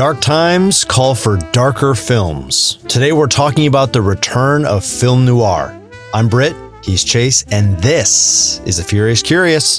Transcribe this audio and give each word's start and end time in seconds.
Dark 0.00 0.22
times 0.22 0.82
call 0.82 1.14
for 1.14 1.36
darker 1.52 1.94
films. 1.94 2.78
Today 2.88 3.12
we're 3.12 3.26
talking 3.26 3.66
about 3.66 3.92
the 3.92 4.00
return 4.00 4.64
of 4.64 4.82
film 4.82 5.26
noir. 5.26 5.78
I'm 6.14 6.26
Britt, 6.26 6.56
he's 6.82 7.04
Chase, 7.04 7.44
and 7.50 7.76
this 7.80 8.60
is 8.60 8.78
The 8.78 8.82
Furious 8.82 9.20
Curious. 9.22 9.78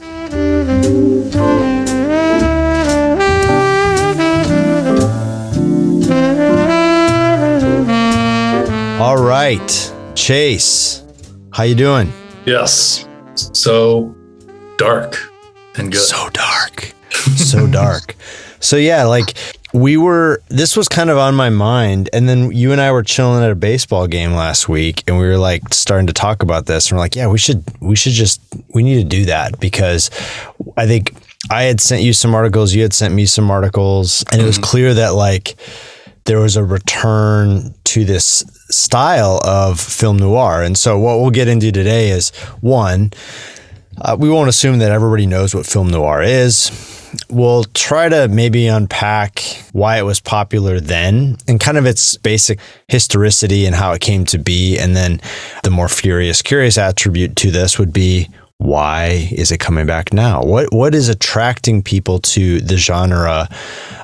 All 9.02 9.18
right, 9.18 9.94
Chase, 10.14 11.04
how 11.52 11.64
you 11.64 11.74
doing? 11.74 12.14
Yes. 12.46 13.08
So 13.34 14.16
dark 14.78 15.18
and 15.78 15.92
good. 15.92 16.00
So 16.00 16.30
dark. 16.30 16.94
So 17.12 17.66
dark. 17.68 18.16
so 18.60 18.78
yeah, 18.78 19.04
like 19.06 19.36
we 19.74 19.96
were 19.96 20.42
this 20.50 20.76
was 20.76 20.88
kind 20.88 21.10
of 21.10 21.18
on 21.18 21.34
my 21.34 21.50
mind 21.50 22.10
and 22.12 22.28
then 22.28 22.52
you 22.52 22.72
and 22.72 22.82
I 22.82 22.92
were 22.92 23.04
chilling 23.04 23.44
at 23.44 23.52
a 23.52 23.56
baseball 23.56 24.08
game 24.08 24.34
last 24.34 24.68
week 24.68 25.04
and 25.08 25.18
we 25.18 25.26
were 25.26 25.38
like 25.38 25.74
starting 25.74 26.08
to 26.08 26.14
talk 26.14 26.44
about 26.44 26.66
this 26.66 26.90
and 26.90 26.98
we're 26.98 27.04
like, 27.04 27.16
yeah, 27.16 27.28
we 27.28 27.38
should 27.38 27.64
we 27.80 27.96
should 27.96 28.14
just 28.14 28.42
we 28.74 28.84
need 28.84 29.02
to 29.02 29.08
do 29.08 29.26
that 29.26 29.60
because 29.60 30.10
I 30.76 30.88
think 30.88 31.14
I 31.50 31.64
had 31.64 31.80
sent 31.80 32.04
you 32.04 32.14
some 32.14 32.36
articles, 32.36 32.74
you 32.74 32.82
had 32.82 32.94
sent 32.94 33.14
me 33.14 33.26
some 33.26 33.50
articles 33.50 34.24
and 34.32 34.42
it 34.42 34.46
was 34.46 34.58
clear 34.58 34.94
that 34.94 35.14
like 35.14 35.56
there 36.26 36.40
was 36.40 36.56
a 36.56 36.64
return 36.64 37.74
to 37.86 38.06
this 38.06 38.44
style 38.70 39.40
of 39.44 39.80
film 39.80 40.18
noir. 40.18 40.62
And 40.62 40.78
so 40.78 41.00
what 41.00 41.20
we'll 41.20 41.32
get 41.32 41.48
into 41.48 41.72
today 41.72 42.10
is 42.10 42.30
one, 42.62 43.12
uh, 44.00 44.16
we 44.20 44.30
won't 44.30 44.50
assume 44.50 44.80
that 44.80 44.92
everybody 44.92 45.26
knows 45.26 45.56
what 45.56 45.66
film 45.66 45.90
noir 45.90 46.22
is. 46.22 47.01
We'll 47.30 47.66
try 47.66 48.10
to 48.10 48.28
maybe 48.28 48.68
unpack 48.68 49.40
why 49.74 49.98
it 49.98 50.04
was 50.04 50.20
popular 50.20 50.80
then 50.80 51.38
and 51.48 51.60
kind 51.60 51.78
of 51.78 51.86
its 51.86 52.18
basic 52.18 52.60
historicity 52.88 53.66
and 53.66 53.76
how 53.76 53.92
it 53.92 54.02
came 54.02 54.26
to 54.26 54.38
be. 54.38 54.78
And 54.78 54.96
then 54.96 55.22
the 55.64 55.70
more 55.70 55.90
furious, 55.90 56.42
curious 56.42 56.78
attribute 56.78 57.36
to 57.38 57.52
this 57.52 57.78
would 57.78 57.92
be 57.92 58.30
why 58.62 59.28
is 59.32 59.52
it 59.52 59.58
coming 59.58 59.88
back 59.88 60.14
now? 60.14 60.44
What 60.44 60.72
what 60.72 60.94
is 60.94 61.10
attracting 61.10 61.82
people 61.82 62.20
to 62.20 62.62
the 62.62 62.78
genre 62.78 63.50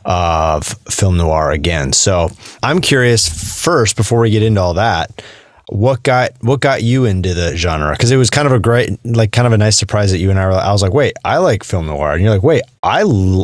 of 0.04 0.66
film 0.89 1.17
noir 1.17 1.52
again? 1.52 1.94
So 1.94 2.32
I'm 2.64 2.82
curious 2.82 3.30
first 3.64 3.95
before 3.95 4.20
we 4.22 4.32
get 4.32 4.42
into 4.42 4.60
all 4.60 4.73
that, 4.73 5.22
what 5.70 6.04
got 6.04 6.32
what 6.42 6.60
got 6.62 6.84
you 6.84 7.06
into 7.06 7.34
the 7.34 7.56
genre? 7.58 7.92
Because 7.92 8.12
it 8.12 8.18
was 8.18 8.30
kind 8.30 8.46
of 8.48 8.54
a 8.54 8.60
great, 8.60 8.98
like, 9.06 9.32
kind 9.32 9.46
of 9.48 9.54
a 9.54 9.58
nice 9.58 9.78
surprise 9.78 10.12
that 10.12 10.20
you 10.20 10.30
and 10.30 10.40
I 10.40 10.46
were. 10.48 10.54
I 10.54 10.72
was 10.72 10.82
like, 10.82 10.94
wait, 10.94 11.14
I 11.26 11.38
like 11.38 11.64
film 11.64 11.88
noir, 11.88 12.14
and 12.14 12.22
you're 12.23 12.32
like, 12.32 12.44
wait, 12.44 12.62
I 12.84 13.02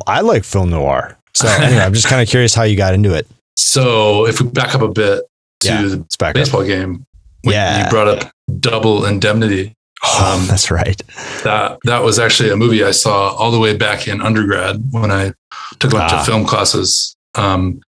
I 0.07 0.21
like 0.21 0.43
film 0.43 0.69
noir. 0.69 1.17
So 1.33 1.47
anyway, 1.61 1.81
I'm 1.81 1.93
just 1.93 2.07
kind 2.07 2.21
of 2.21 2.27
curious 2.27 2.53
how 2.55 2.63
you 2.63 2.75
got 2.77 2.93
into 2.93 3.13
it. 3.13 3.27
So 3.55 4.25
if 4.27 4.41
we 4.41 4.47
back 4.47 4.73
up 4.75 4.81
a 4.81 4.87
bit 4.87 5.23
to 5.61 5.67
Yeah, 5.67 5.81
the 5.83 5.97
let's 5.97 6.17
up. 6.21 6.33
baseball 6.33 6.63
game, 6.63 7.05
when 7.43 7.53
Yeah. 7.55 7.83
you 7.85 7.89
brought 7.89 8.07
up 8.07 8.31
Double 8.59 9.05
Indemnity. 9.05 9.73
Oh, 10.05 10.37
Um, 10.41 10.47
that's 10.47 10.69
right. 10.71 11.01
That 11.43 11.77
that 11.83 12.03
was 12.03 12.19
actually 12.19 12.49
a 12.51 12.55
movie 12.55 12.83
I 12.83 12.91
saw 12.91 13.29
all 13.35 13.51
the 13.51 13.59
way 13.59 13.75
back 13.75 14.07
in 14.07 14.21
undergrad 14.21 14.77
when 14.91 15.11
I 15.11 15.33
took 15.79 15.91
a 15.93 15.95
bunch 15.97 16.13
Ah. 16.13 16.19
of 16.21 16.25
film 16.25 16.45
classes. 16.45 17.15
Um, 17.35 17.81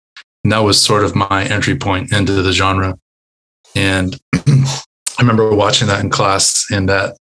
and 0.44 0.52
that 0.52 0.60
was 0.60 0.80
sort 0.82 1.04
of 1.04 1.16
my 1.16 1.46
entry 1.46 1.76
point 1.76 2.12
into 2.12 2.42
the 2.42 2.52
genre. 2.52 2.98
And 3.76 4.20
I 4.34 5.20
remember 5.20 5.54
watching 5.54 5.88
that 5.88 6.02
in 6.02 6.10
class, 6.10 6.66
and 6.72 6.90
that 6.90 7.18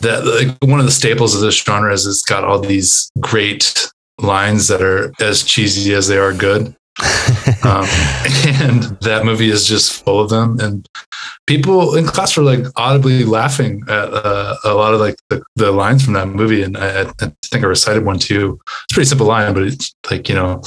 that 0.00 0.24
like 0.24 0.56
one 0.68 0.80
of 0.80 0.86
the 0.86 0.92
staples 0.92 1.34
of 1.34 1.40
this 1.40 1.62
genre 1.62 1.92
is 1.92 2.06
it's 2.06 2.22
got 2.22 2.44
all 2.44 2.60
these 2.60 3.10
great 3.20 3.90
lines 4.20 4.68
that 4.68 4.82
are 4.82 5.12
as 5.20 5.44
cheesy 5.44 5.94
as 5.94 6.08
they 6.08 6.18
are 6.18 6.32
good. 6.32 6.74
um, 7.62 7.86
and 8.60 8.82
that 9.02 9.22
movie 9.24 9.50
is 9.50 9.66
just 9.66 10.04
full 10.04 10.18
of 10.20 10.30
them. 10.30 10.58
And 10.58 10.84
people 11.46 11.94
in 11.94 12.04
class 12.04 12.36
were 12.36 12.42
like 12.42 12.64
audibly 12.76 13.24
laughing 13.24 13.82
at 13.88 14.12
uh, 14.12 14.56
a 14.64 14.74
lot 14.74 14.94
of 14.94 15.00
like 15.00 15.14
the, 15.30 15.42
the 15.54 15.70
lines 15.70 16.04
from 16.04 16.14
that 16.14 16.26
movie. 16.26 16.62
And 16.62 16.76
I, 16.76 17.02
I 17.02 17.32
think 17.44 17.64
i 17.64 17.68
recited 17.68 18.04
one 18.04 18.18
too. 18.18 18.58
It's 18.66 18.92
a 18.92 18.94
pretty 18.94 19.08
simple 19.08 19.28
line 19.28 19.54
but 19.54 19.62
it's 19.62 19.94
like 20.10 20.28
you 20.28 20.34
know 20.34 20.60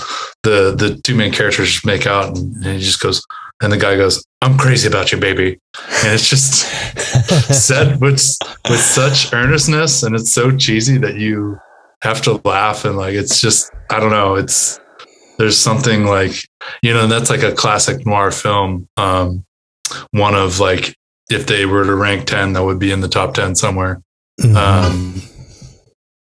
the 0.44 0.74
the 0.74 1.00
two 1.04 1.16
main 1.16 1.34
characters 1.34 1.84
make 1.84 2.08
out 2.08 2.38
and, 2.38 2.56
and 2.56 2.78
he 2.78 2.80
just 2.80 3.02
goes 3.02 3.22
and 3.62 3.72
the 3.72 3.78
guy 3.78 3.96
goes 3.96 4.24
i'm 4.42 4.58
crazy 4.58 4.88
about 4.88 5.12
you 5.12 5.18
baby 5.18 5.58
and 6.04 6.14
it's 6.14 6.28
just 6.28 6.54
said 7.68 8.00
with 8.02 8.22
with 8.70 8.80
such 8.80 9.34
earnestness 9.34 10.04
and 10.04 10.16
it's 10.16 10.34
so 10.34 10.56
cheesy 10.56 10.98
that 10.98 11.16
you 11.16 11.58
have 12.04 12.22
to 12.22 12.42
laugh 12.46 12.86
and 12.86 12.98
like 12.98 13.14
it's 13.14 13.40
just 13.42 13.72
i 13.92 14.00
don't 14.00 14.12
know 14.12 14.36
it's 14.36 14.80
there's 15.38 15.58
something 15.58 16.06
like 16.06 16.34
you 16.82 16.94
know 16.94 17.08
that's 17.08 17.30
like 17.30 17.44
a 17.44 17.52
classic 17.54 18.06
noir 18.06 18.32
film 18.32 18.88
um 18.98 19.44
one 20.12 20.36
of 20.36 20.60
like 20.60 20.96
if 21.30 21.46
they 21.48 21.66
were 21.66 21.84
to 21.86 21.96
rank 21.96 22.26
10 22.26 22.54
that 22.54 22.64
would 22.64 22.80
be 22.80 22.92
in 22.92 23.02
the 23.02 23.08
top 23.08 23.34
10 23.34 23.56
somewhere 23.56 24.02
Mhm. 24.40 24.56
um 24.56 25.22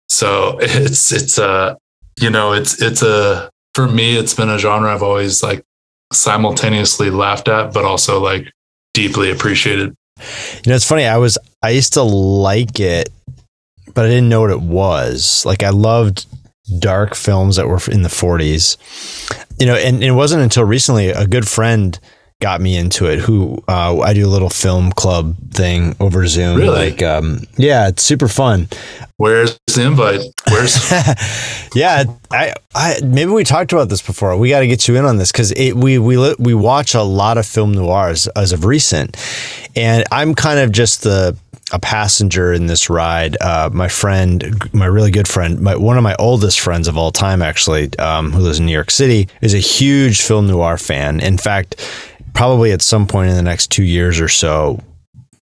so 0.08 0.58
it's 0.62 1.10
it's 1.12 1.38
a 1.38 1.76
you 2.20 2.30
know 2.30 2.52
it's 2.52 2.80
it's 2.80 3.02
a 3.02 3.50
for 3.74 3.88
me 3.88 4.16
it's 4.16 4.34
been 4.34 4.50
a 4.50 4.58
genre 4.58 4.92
i've 4.94 5.02
always 5.02 5.42
like 5.42 5.64
simultaneously 6.14 7.10
laughed 7.10 7.48
at 7.48 7.72
but 7.72 7.84
also 7.84 8.20
like 8.20 8.50
deeply 8.92 9.30
appreciated 9.30 9.94
You 10.64 10.70
know, 10.70 10.76
it's 10.76 10.86
funny. 10.88 11.04
I 11.04 11.18
was 11.18 11.36
I 11.62 11.70
used 11.70 11.94
to 11.94 12.02
like 12.02 12.78
it, 12.80 13.10
but 13.92 14.04
I 14.04 14.08
didn't 14.08 14.28
know 14.28 14.40
what 14.40 14.50
it 14.50 14.60
was. 14.60 15.44
Like 15.44 15.62
I 15.62 15.70
loved 15.70 16.26
dark 16.78 17.14
films 17.14 17.56
that 17.56 17.68
were 17.68 17.80
in 17.90 18.02
the 18.02 18.08
40s. 18.08 18.78
You 19.58 19.66
know, 19.66 19.74
and, 19.74 19.96
and 19.96 20.04
it 20.04 20.12
wasn't 20.12 20.42
until 20.42 20.64
recently 20.64 21.08
a 21.08 21.26
good 21.26 21.46
friend 21.48 21.98
got 22.40 22.60
me 22.60 22.76
into 22.76 23.06
it 23.06 23.20
who 23.20 23.62
uh, 23.68 23.98
I 24.00 24.12
do 24.12 24.26
a 24.26 24.28
little 24.28 24.50
film 24.50 24.92
club 24.92 25.36
thing 25.50 25.94
over 26.00 26.26
Zoom. 26.26 26.58
Really? 26.58 26.90
Like 26.90 27.02
um 27.02 27.40
yeah, 27.56 27.88
it's 27.88 28.02
super 28.02 28.28
fun. 28.28 28.68
where's 29.16 29.58
the 29.74 29.86
invite 29.86 30.20
where's 30.48 30.90
yeah, 31.74 32.04
I, 32.30 32.54
I 32.74 33.00
maybe 33.04 33.30
we 33.30 33.44
talked 33.44 33.72
about 33.72 33.88
this 33.88 34.02
before. 34.02 34.36
We 34.36 34.50
got 34.50 34.60
to 34.60 34.66
get 34.66 34.86
you 34.86 34.96
in 34.96 35.04
on 35.04 35.16
this 35.16 35.32
because 35.32 35.52
we 35.56 35.98
we 35.98 36.34
we 36.38 36.54
watch 36.54 36.94
a 36.94 37.02
lot 37.02 37.38
of 37.38 37.46
film 37.46 37.72
noirs 37.72 38.26
as 38.28 38.52
of 38.52 38.64
recent, 38.64 39.16
and 39.74 40.04
I'm 40.10 40.34
kind 40.34 40.60
of 40.60 40.72
just 40.72 41.02
the 41.02 41.36
a 41.72 41.78
passenger 41.78 42.52
in 42.52 42.66
this 42.66 42.88
ride. 42.90 43.36
Uh, 43.40 43.70
my 43.72 43.88
friend, 43.88 44.72
my 44.72 44.86
really 44.86 45.10
good 45.10 45.26
friend, 45.26 45.60
my 45.60 45.74
one 45.76 45.96
of 45.96 46.02
my 46.02 46.14
oldest 46.18 46.60
friends 46.60 46.88
of 46.88 46.96
all 46.96 47.10
time, 47.10 47.42
actually, 47.42 47.96
um, 47.98 48.32
who 48.32 48.40
lives 48.40 48.60
in 48.60 48.66
New 48.66 48.72
York 48.72 48.90
City, 48.90 49.28
is 49.40 49.54
a 49.54 49.58
huge 49.58 50.22
film 50.22 50.46
noir 50.46 50.78
fan. 50.78 51.20
In 51.20 51.38
fact, 51.38 51.84
probably 52.34 52.72
at 52.72 52.82
some 52.82 53.06
point 53.06 53.30
in 53.30 53.36
the 53.36 53.42
next 53.42 53.70
two 53.70 53.84
years 53.84 54.20
or 54.20 54.28
so, 54.28 54.80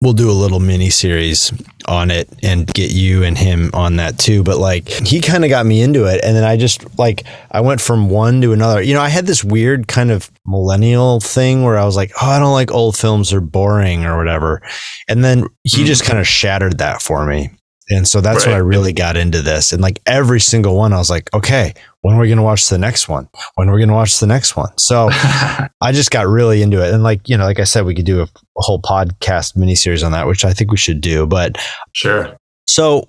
we'll 0.00 0.12
do 0.14 0.30
a 0.30 0.32
little 0.32 0.60
mini 0.60 0.88
series 0.88 1.52
on 1.86 2.10
it 2.10 2.28
and 2.42 2.66
get 2.68 2.90
you 2.90 3.22
and 3.22 3.36
him 3.36 3.70
on 3.74 3.96
that 3.96 4.18
too. 4.18 4.42
But 4.42 4.58
like 4.58 4.88
he 4.88 5.20
kind 5.20 5.44
of 5.44 5.50
got 5.50 5.66
me 5.66 5.82
into 5.82 6.06
it. 6.06 6.20
And 6.24 6.34
then 6.34 6.44
I 6.44 6.56
just 6.56 6.98
like 6.98 7.24
I 7.50 7.60
went 7.60 7.80
from 7.80 8.08
one 8.08 8.40
to 8.40 8.52
another. 8.52 8.80
You 8.80 8.94
know, 8.94 9.02
I 9.02 9.08
had 9.08 9.26
this 9.26 9.44
weird 9.44 9.88
kind 9.88 10.10
of 10.10 10.30
millennial 10.46 11.20
thing 11.20 11.64
where 11.64 11.78
I 11.78 11.84
was 11.84 11.96
like, 11.96 12.12
oh, 12.22 12.30
I 12.30 12.38
don't 12.38 12.52
like 12.52 12.72
old 12.72 12.96
films, 12.96 13.30
they're 13.30 13.40
boring 13.40 14.04
or 14.04 14.16
whatever. 14.16 14.62
And 15.08 15.22
then 15.22 15.46
he 15.64 15.78
mm-hmm. 15.78 15.86
just 15.86 16.04
kind 16.04 16.18
of 16.18 16.26
shattered 16.26 16.78
that 16.78 17.02
for 17.02 17.26
me. 17.26 17.50
And 17.90 18.06
so 18.06 18.20
that's 18.20 18.46
when 18.46 18.54
I 18.54 18.58
really 18.58 18.92
got 18.92 19.16
into 19.16 19.42
this. 19.42 19.72
And 19.72 19.82
like 19.82 20.00
every 20.06 20.40
single 20.40 20.76
one, 20.76 20.92
I 20.92 20.98
was 20.98 21.10
like, 21.10 21.32
okay, 21.34 21.74
when 22.02 22.14
are 22.14 22.20
we 22.20 22.28
going 22.28 22.38
to 22.38 22.44
watch 22.44 22.68
the 22.68 22.78
next 22.78 23.08
one? 23.08 23.28
When 23.56 23.68
are 23.68 23.74
we 23.74 23.80
going 23.80 23.88
to 23.88 23.94
watch 23.94 24.20
the 24.20 24.26
next 24.26 24.56
one? 24.56 24.70
So 24.78 25.08
I 25.12 25.90
just 25.92 26.10
got 26.10 26.28
really 26.28 26.62
into 26.62 26.84
it. 26.84 26.94
And 26.94 27.02
like, 27.02 27.28
you 27.28 27.36
know, 27.36 27.44
like 27.44 27.58
I 27.58 27.64
said, 27.64 27.84
we 27.84 27.94
could 27.94 28.06
do 28.06 28.20
a, 28.20 28.24
a 28.24 28.28
whole 28.56 28.80
podcast 28.80 29.56
miniseries 29.56 30.06
on 30.06 30.12
that, 30.12 30.26
which 30.26 30.44
I 30.44 30.52
think 30.52 30.70
we 30.70 30.76
should 30.76 31.00
do. 31.00 31.26
But 31.26 31.58
sure 31.92 32.36
so 32.70 33.08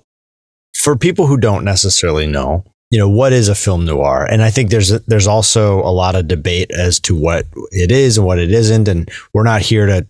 for 0.74 0.96
people 0.96 1.28
who 1.28 1.36
don't 1.36 1.64
necessarily 1.64 2.26
know, 2.26 2.64
you 2.90 2.98
know, 2.98 3.08
what 3.08 3.32
is 3.32 3.48
a 3.48 3.54
film 3.54 3.84
noir? 3.84 4.26
And 4.28 4.42
I 4.42 4.50
think 4.50 4.70
there's 4.70 4.90
there's 5.06 5.28
also 5.28 5.78
a 5.80 5.92
lot 5.92 6.16
of 6.16 6.26
debate 6.26 6.72
as 6.72 6.98
to 7.00 7.16
what 7.16 7.46
it 7.70 7.92
is 7.92 8.18
and 8.18 8.26
what 8.26 8.40
it 8.40 8.50
isn't. 8.50 8.88
And 8.88 9.08
we're 9.32 9.44
not 9.44 9.62
here 9.62 9.86
to 9.86 10.06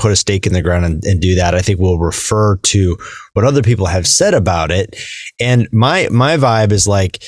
put 0.00 0.12
a 0.12 0.16
stake 0.16 0.46
in 0.46 0.52
the 0.54 0.62
ground 0.62 0.84
and, 0.84 1.04
and 1.04 1.20
do 1.20 1.34
that. 1.36 1.54
I 1.54 1.60
think 1.60 1.78
we'll 1.78 1.98
refer 1.98 2.56
to 2.56 2.96
what 3.34 3.44
other 3.44 3.62
people 3.62 3.86
have 3.86 4.06
said 4.06 4.34
about 4.34 4.70
it. 4.70 4.96
And 5.38 5.68
my 5.72 6.08
my 6.10 6.36
vibe 6.36 6.72
is 6.72 6.86
like 6.88 7.22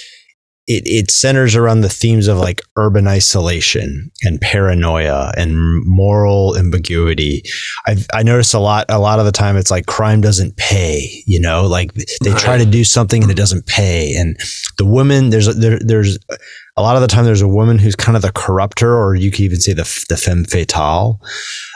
it, 0.69 0.85
it 0.87 1.11
centers 1.11 1.57
around 1.57 1.81
the 1.81 1.89
themes 1.89 2.29
of 2.29 2.39
like 2.39 2.63
urban 2.77 3.09
isolation 3.09 4.11
and 4.23 4.41
paranoia 4.41 5.33
and 5.37 5.59
moral 5.85 6.57
ambiguity. 6.57 7.43
I've, 7.89 8.07
I 8.15 8.23
notice 8.23 8.55
a 8.55 8.61
lot, 8.61 8.87
a 8.89 9.01
lot 9.01 9.19
of 9.19 9.25
the 9.25 9.33
time 9.33 9.57
it's 9.57 9.73
like 9.73 9.87
crime 9.87 10.21
doesn't 10.21 10.57
pay, 10.57 11.09
you 11.27 11.41
know, 11.41 11.67
like 11.67 11.93
they 12.23 12.33
try 12.35 12.59
to 12.59 12.65
do 12.65 12.85
something 12.85 13.23
and 13.23 13.31
it 13.31 13.37
doesn't 13.37 13.67
pay. 13.67 14.15
And 14.15 14.39
the 14.79 14.87
woman, 14.87 15.31
there's, 15.31 15.49
a- 15.49 15.55
there, 15.55 15.81
there's 15.81 16.17
a 16.77 16.83
lot 16.83 16.95
of 16.95 17.03
the 17.03 17.09
time 17.09 17.25
there's 17.25 17.43
a 17.43 17.49
woman 17.49 17.79
who's 17.79 17.97
kind 17.97 18.15
of 18.17 18.23
the 18.23 18.33
corrupter, 18.33 18.97
or 18.97 19.17
you 19.17 19.33
could 19.33 19.41
even 19.41 19.61
say 19.61 19.73
the, 19.73 20.05
the 20.09 20.17
femme 20.17 20.45
fatale. 20.45 21.19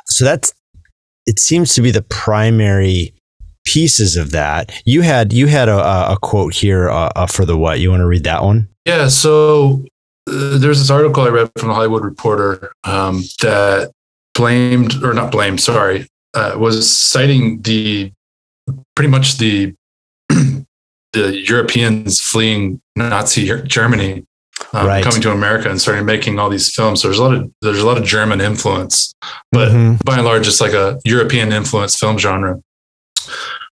So 0.06 0.25
that's, 0.25 0.54
it 1.26 1.38
seems 1.38 1.75
to 1.75 1.82
be 1.82 1.90
the 1.90 2.02
primary 2.02 3.14
pieces 3.64 4.17
of 4.17 4.31
that. 4.31 4.73
You 4.84 5.02
had, 5.02 5.32
you 5.32 5.49
had 5.49 5.69
a, 5.69 6.12
a 6.12 6.17
quote 6.23 6.55
here 6.55 6.88
uh, 6.88 7.11
uh, 7.17 7.26
for 7.26 7.44
the 7.44 7.56
what? 7.56 7.81
You 7.81 7.90
want 7.90 8.00
to 8.00 8.06
read 8.06 8.25
that 8.25 8.43
one? 8.43 8.69
Yeah. 8.84 9.08
So 9.08 9.84
uh, 10.28 10.58
there's 10.58 10.78
this 10.78 10.90
article 10.90 11.25
I 11.25 11.28
read 11.28 11.50
from 11.58 11.69
the 11.69 11.75
Hollywood 11.75 12.05
Reporter 12.05 12.73
um, 12.84 13.23
that 13.40 13.90
blamed 14.34 15.02
or 15.02 15.12
not 15.14 15.32
blamed, 15.32 15.61
sorry, 15.61 16.06
uh, 16.34 16.56
was 16.56 16.88
citing 16.88 17.61
the 17.62 18.12
pretty 18.94 19.11
much 19.11 19.38
the 19.38 19.75
the 20.29 20.64
Europeans 21.14 22.20
fleeing 22.20 22.81
Nazi 22.94 23.62
Germany, 23.62 24.25
um, 24.73 24.87
right. 24.87 25.05
coming 25.05 25.23
to 25.23 25.33
America 25.33 25.71
and 25.71 25.81
starting 25.81 26.05
making 26.05 26.39
all 26.39 26.51
these 26.51 26.75
films. 26.75 27.03
So 27.03 27.09
there's 27.09 27.19
a 27.19 27.23
lot 27.23 27.35
of 27.35 27.53
there's 27.63 27.81
a 27.81 27.87
lot 27.87 27.99
of 27.99 28.05
German 28.05 28.41
influence, 28.41 29.13
but 29.53 29.71
mm-hmm. 29.71 29.97
by 30.05 30.17
and 30.17 30.25
large, 30.25 30.47
it's 30.47 30.61
like 30.61 30.73
a 30.73 30.99
European 31.05 31.53
influence 31.53 31.99
film 31.99 32.19
genre. 32.19 32.61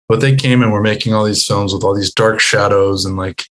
But 0.08 0.20
they 0.20 0.36
came 0.36 0.62
and 0.62 0.72
were 0.72 0.82
making 0.82 1.14
all 1.14 1.24
these 1.24 1.46
films 1.46 1.72
with 1.72 1.84
all 1.84 1.94
these 1.94 2.12
dark 2.12 2.40
shadows 2.40 3.04
and 3.04 3.16
like 3.16 3.44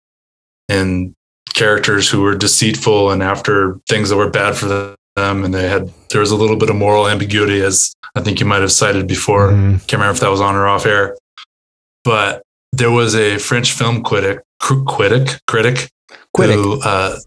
and 0.67 1.15
characters 1.53 2.09
who 2.09 2.21
were 2.21 2.35
deceitful 2.35 3.11
and 3.11 3.23
after 3.23 3.79
things 3.87 4.09
that 4.09 4.17
were 4.17 4.29
bad 4.29 4.55
for 4.55 4.67
them, 4.67 5.43
and 5.43 5.53
they 5.53 5.67
had 5.67 5.91
there 6.11 6.21
was 6.21 6.31
a 6.31 6.35
little 6.35 6.55
bit 6.55 6.69
of 6.69 6.75
moral 6.75 7.07
ambiguity, 7.07 7.61
as 7.61 7.93
I 8.15 8.21
think 8.21 8.39
you 8.39 8.45
might 8.45 8.61
have 8.61 8.71
cited 8.71 9.07
before. 9.07 9.49
Mm-hmm. 9.49 9.77
Can't 9.77 9.93
remember 9.93 10.13
if 10.13 10.19
that 10.19 10.31
was 10.31 10.41
on 10.41 10.55
or 10.55 10.67
off 10.67 10.85
air, 10.85 11.17
but 12.03 12.43
there 12.71 12.91
was 12.91 13.15
a 13.15 13.37
French 13.37 13.71
film 13.73 14.03
critic, 14.03 14.41
critic, 14.59 15.39
critic, 15.47 15.89
critic. 16.35 16.55
who, 16.55 16.81
uh, 16.81 17.17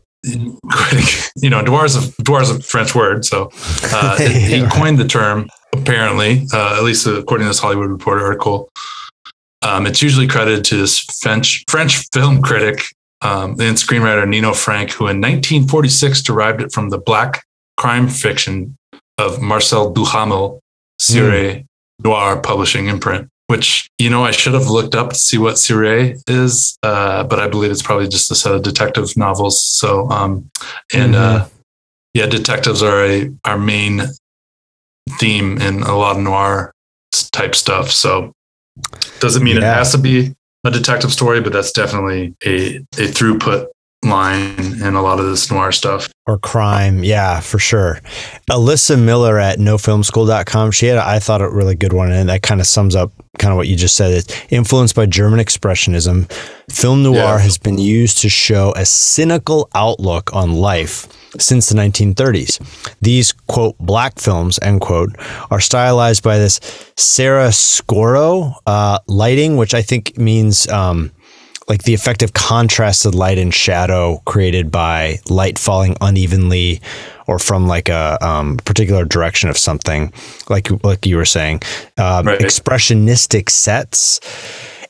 critic, 0.70 1.04
you 1.36 1.50
know, 1.50 1.62
is 1.84 1.96
a, 1.96 2.22
a 2.50 2.60
French 2.60 2.94
word. 2.94 3.24
So 3.24 3.50
uh, 3.84 4.18
he 4.28 4.66
coined 4.68 4.98
the 4.98 5.06
term, 5.06 5.48
apparently, 5.72 6.46
uh, 6.52 6.76
at 6.76 6.84
least 6.84 7.06
according 7.06 7.44
to 7.44 7.50
this 7.50 7.58
Hollywood 7.58 7.90
Reporter 7.90 8.24
article. 8.24 8.70
Um, 9.62 9.86
it's 9.86 10.02
usually 10.02 10.26
credited 10.26 10.64
to 10.66 10.76
this 10.76 10.98
French, 11.20 11.64
French 11.68 12.08
film 12.12 12.42
critic 12.42 12.82
um, 13.20 13.52
and 13.52 13.76
screenwriter 13.76 14.28
Nino 14.28 14.52
Frank, 14.52 14.90
who 14.90 15.04
in 15.04 15.20
1946 15.20 16.22
derived 16.22 16.60
it 16.60 16.72
from 16.72 16.90
the 16.90 16.98
black 16.98 17.44
crime 17.76 18.08
fiction 18.08 18.76
of 19.18 19.40
Marcel 19.40 19.92
Duhamel, 19.92 20.60
Série 21.00 21.60
mm. 21.60 21.66
Noir 22.02 22.40
Publishing 22.40 22.88
imprint 22.88 23.28
which 23.46 23.90
you 23.98 24.10
know 24.10 24.24
I 24.24 24.30
should 24.30 24.54
have 24.54 24.68
looked 24.68 24.94
up 24.94 25.10
to 25.10 25.14
see 25.14 25.38
what 25.38 25.56
Série 25.56 26.20
is, 26.28 26.76
uh, 26.82 27.24
but 27.24 27.38
I 27.40 27.48
believe 27.48 27.70
it's 27.70 27.82
probably 27.82 28.08
just 28.08 28.30
a 28.30 28.34
set 28.34 28.54
of 28.54 28.62
detective 28.62 29.16
novels. 29.16 29.62
So, 29.62 30.08
um, 30.10 30.50
and 30.92 31.14
mm-hmm. 31.14 31.42
uh, 31.42 31.48
yeah, 32.14 32.26
detectives 32.26 32.82
are 32.82 33.04
a 33.04 33.30
our 33.44 33.58
main 33.58 34.02
theme 35.18 35.58
in 35.60 35.82
a 35.82 35.96
lot 35.96 36.16
of 36.16 36.22
noir 36.22 36.72
type 37.32 37.54
stuff. 37.54 37.90
So, 37.90 38.32
doesn't 39.20 39.42
mean 39.42 39.56
yeah. 39.56 39.72
it 39.72 39.76
has 39.76 39.92
to 39.92 39.98
be 39.98 40.34
a 40.64 40.70
detective 40.70 41.12
story, 41.12 41.40
but 41.40 41.52
that's 41.52 41.72
definitely 41.72 42.34
a 42.44 42.76
a 42.76 43.08
throughput 43.08 43.66
line 44.04 44.82
and 44.82 44.96
a 44.96 45.00
lot 45.00 45.20
of 45.20 45.26
this 45.26 45.50
noir 45.50 45.72
stuff. 45.72 46.12
Or 46.26 46.38
crime. 46.38 47.04
Yeah, 47.04 47.40
for 47.40 47.58
sure. 47.58 48.00
Alyssa 48.50 49.00
Miller 49.00 49.38
at 49.38 49.58
nofilmschool.com, 49.58 50.70
she 50.70 50.86
had, 50.86 50.98
I 50.98 51.18
thought, 51.18 51.40
a 51.40 51.48
really 51.48 51.74
good 51.74 51.92
one. 51.92 52.12
And 52.12 52.28
that 52.28 52.42
kind 52.42 52.60
of 52.60 52.66
sums 52.66 52.94
up 52.94 53.12
kind 53.38 53.52
of 53.52 53.56
what 53.56 53.68
you 53.68 53.76
just 53.76 53.96
said. 53.96 54.12
It's 54.12 54.42
influenced 54.50 54.94
by 54.94 55.06
German 55.06 55.40
Expressionism. 55.40 56.30
Film 56.70 57.02
noir 57.02 57.14
yeah. 57.14 57.38
has 57.38 57.58
been 57.58 57.78
used 57.78 58.18
to 58.18 58.28
show 58.28 58.72
a 58.76 58.84
cynical 58.84 59.68
outlook 59.74 60.32
on 60.34 60.54
life 60.54 61.08
since 61.40 61.68
the 61.68 61.74
1930s. 61.74 62.94
These, 63.00 63.32
quote, 63.32 63.76
black 63.78 64.18
films, 64.18 64.58
end 64.62 64.80
quote, 64.80 65.10
are 65.50 65.60
stylized 65.60 66.22
by 66.22 66.38
this 66.38 66.60
chiaroscuro 66.96 68.54
uh, 68.66 68.98
lighting, 69.06 69.56
which 69.56 69.74
I 69.74 69.82
think 69.82 70.16
means. 70.18 70.68
Um, 70.68 71.12
like 71.68 71.84
the 71.84 71.94
effective 71.94 72.32
contrast 72.32 73.06
of 73.06 73.14
light 73.14 73.38
and 73.38 73.54
shadow 73.54 74.20
created 74.24 74.70
by 74.70 75.18
light 75.28 75.58
falling 75.58 75.96
unevenly 76.00 76.80
or 77.26 77.38
from 77.38 77.66
like 77.66 77.88
a 77.88 78.18
um, 78.20 78.56
particular 78.58 79.04
direction 79.04 79.48
of 79.48 79.56
something, 79.56 80.12
like 80.48 80.70
like 80.84 81.06
you 81.06 81.16
were 81.16 81.24
saying, 81.24 81.62
um, 81.98 82.26
right. 82.26 82.40
expressionistic 82.40 83.48
sets, 83.48 84.20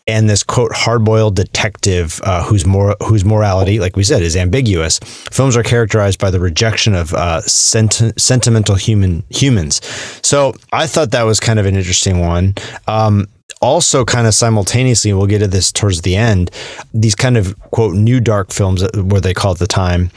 and 0.06 0.28
this 0.28 0.42
quote 0.42 0.72
hard-boiled 0.72 1.36
detective 1.36 2.20
uh, 2.24 2.42
whose 2.42 2.66
more 2.66 2.96
whose 3.00 3.24
morality, 3.24 3.78
like 3.78 3.96
we 3.96 4.02
said, 4.02 4.22
is 4.22 4.36
ambiguous. 4.36 4.98
Films 5.30 5.56
are 5.56 5.62
characterized 5.62 6.18
by 6.18 6.30
the 6.30 6.40
rejection 6.40 6.94
of 6.94 7.12
uh, 7.14 7.40
senti- 7.42 8.12
sentimental 8.16 8.74
human 8.74 9.22
humans. 9.28 9.80
So 10.26 10.54
I 10.72 10.86
thought 10.86 11.10
that 11.10 11.24
was 11.24 11.38
kind 11.38 11.58
of 11.58 11.66
an 11.66 11.76
interesting 11.76 12.18
one. 12.18 12.54
Um, 12.88 13.28
also 13.60 14.04
kind 14.04 14.26
of 14.26 14.34
simultaneously, 14.34 15.12
we'll 15.12 15.26
get 15.26 15.40
to 15.40 15.46
this 15.46 15.72
towards 15.72 16.02
the 16.02 16.16
end, 16.16 16.50
these 16.92 17.14
kind 17.14 17.36
of 17.36 17.58
quote 17.70 17.94
new 17.94 18.20
dark 18.20 18.52
films, 18.52 18.84
where 18.94 19.20
they 19.20 19.34
call 19.34 19.52
at 19.52 19.58
the 19.58 19.66
time, 19.66 20.10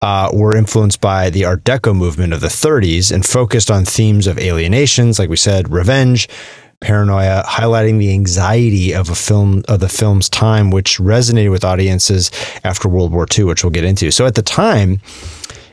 uh, 0.00 0.30
were 0.32 0.56
influenced 0.56 1.00
by 1.00 1.30
the 1.30 1.44
Art 1.44 1.64
Deco 1.64 1.96
movement 1.96 2.32
of 2.32 2.40
the 2.40 2.48
30s 2.48 3.12
and 3.12 3.24
focused 3.24 3.70
on 3.70 3.84
themes 3.84 4.26
of 4.26 4.38
alienations, 4.38 5.18
like 5.18 5.30
we 5.30 5.36
said, 5.36 5.70
revenge, 5.70 6.28
paranoia, 6.80 7.44
highlighting 7.46 7.98
the 7.98 8.12
anxiety 8.12 8.92
of 8.92 9.08
a 9.08 9.14
film 9.14 9.62
of 9.68 9.80
the 9.80 9.88
film's 9.88 10.28
time, 10.28 10.70
which 10.70 10.98
resonated 10.98 11.50
with 11.50 11.64
audiences 11.64 12.30
after 12.64 12.88
World 12.88 13.12
War 13.12 13.26
II, 13.36 13.44
which 13.44 13.64
we'll 13.64 13.70
get 13.70 13.84
into. 13.84 14.10
So 14.10 14.26
at 14.26 14.34
the 14.34 14.42
time, 14.42 15.00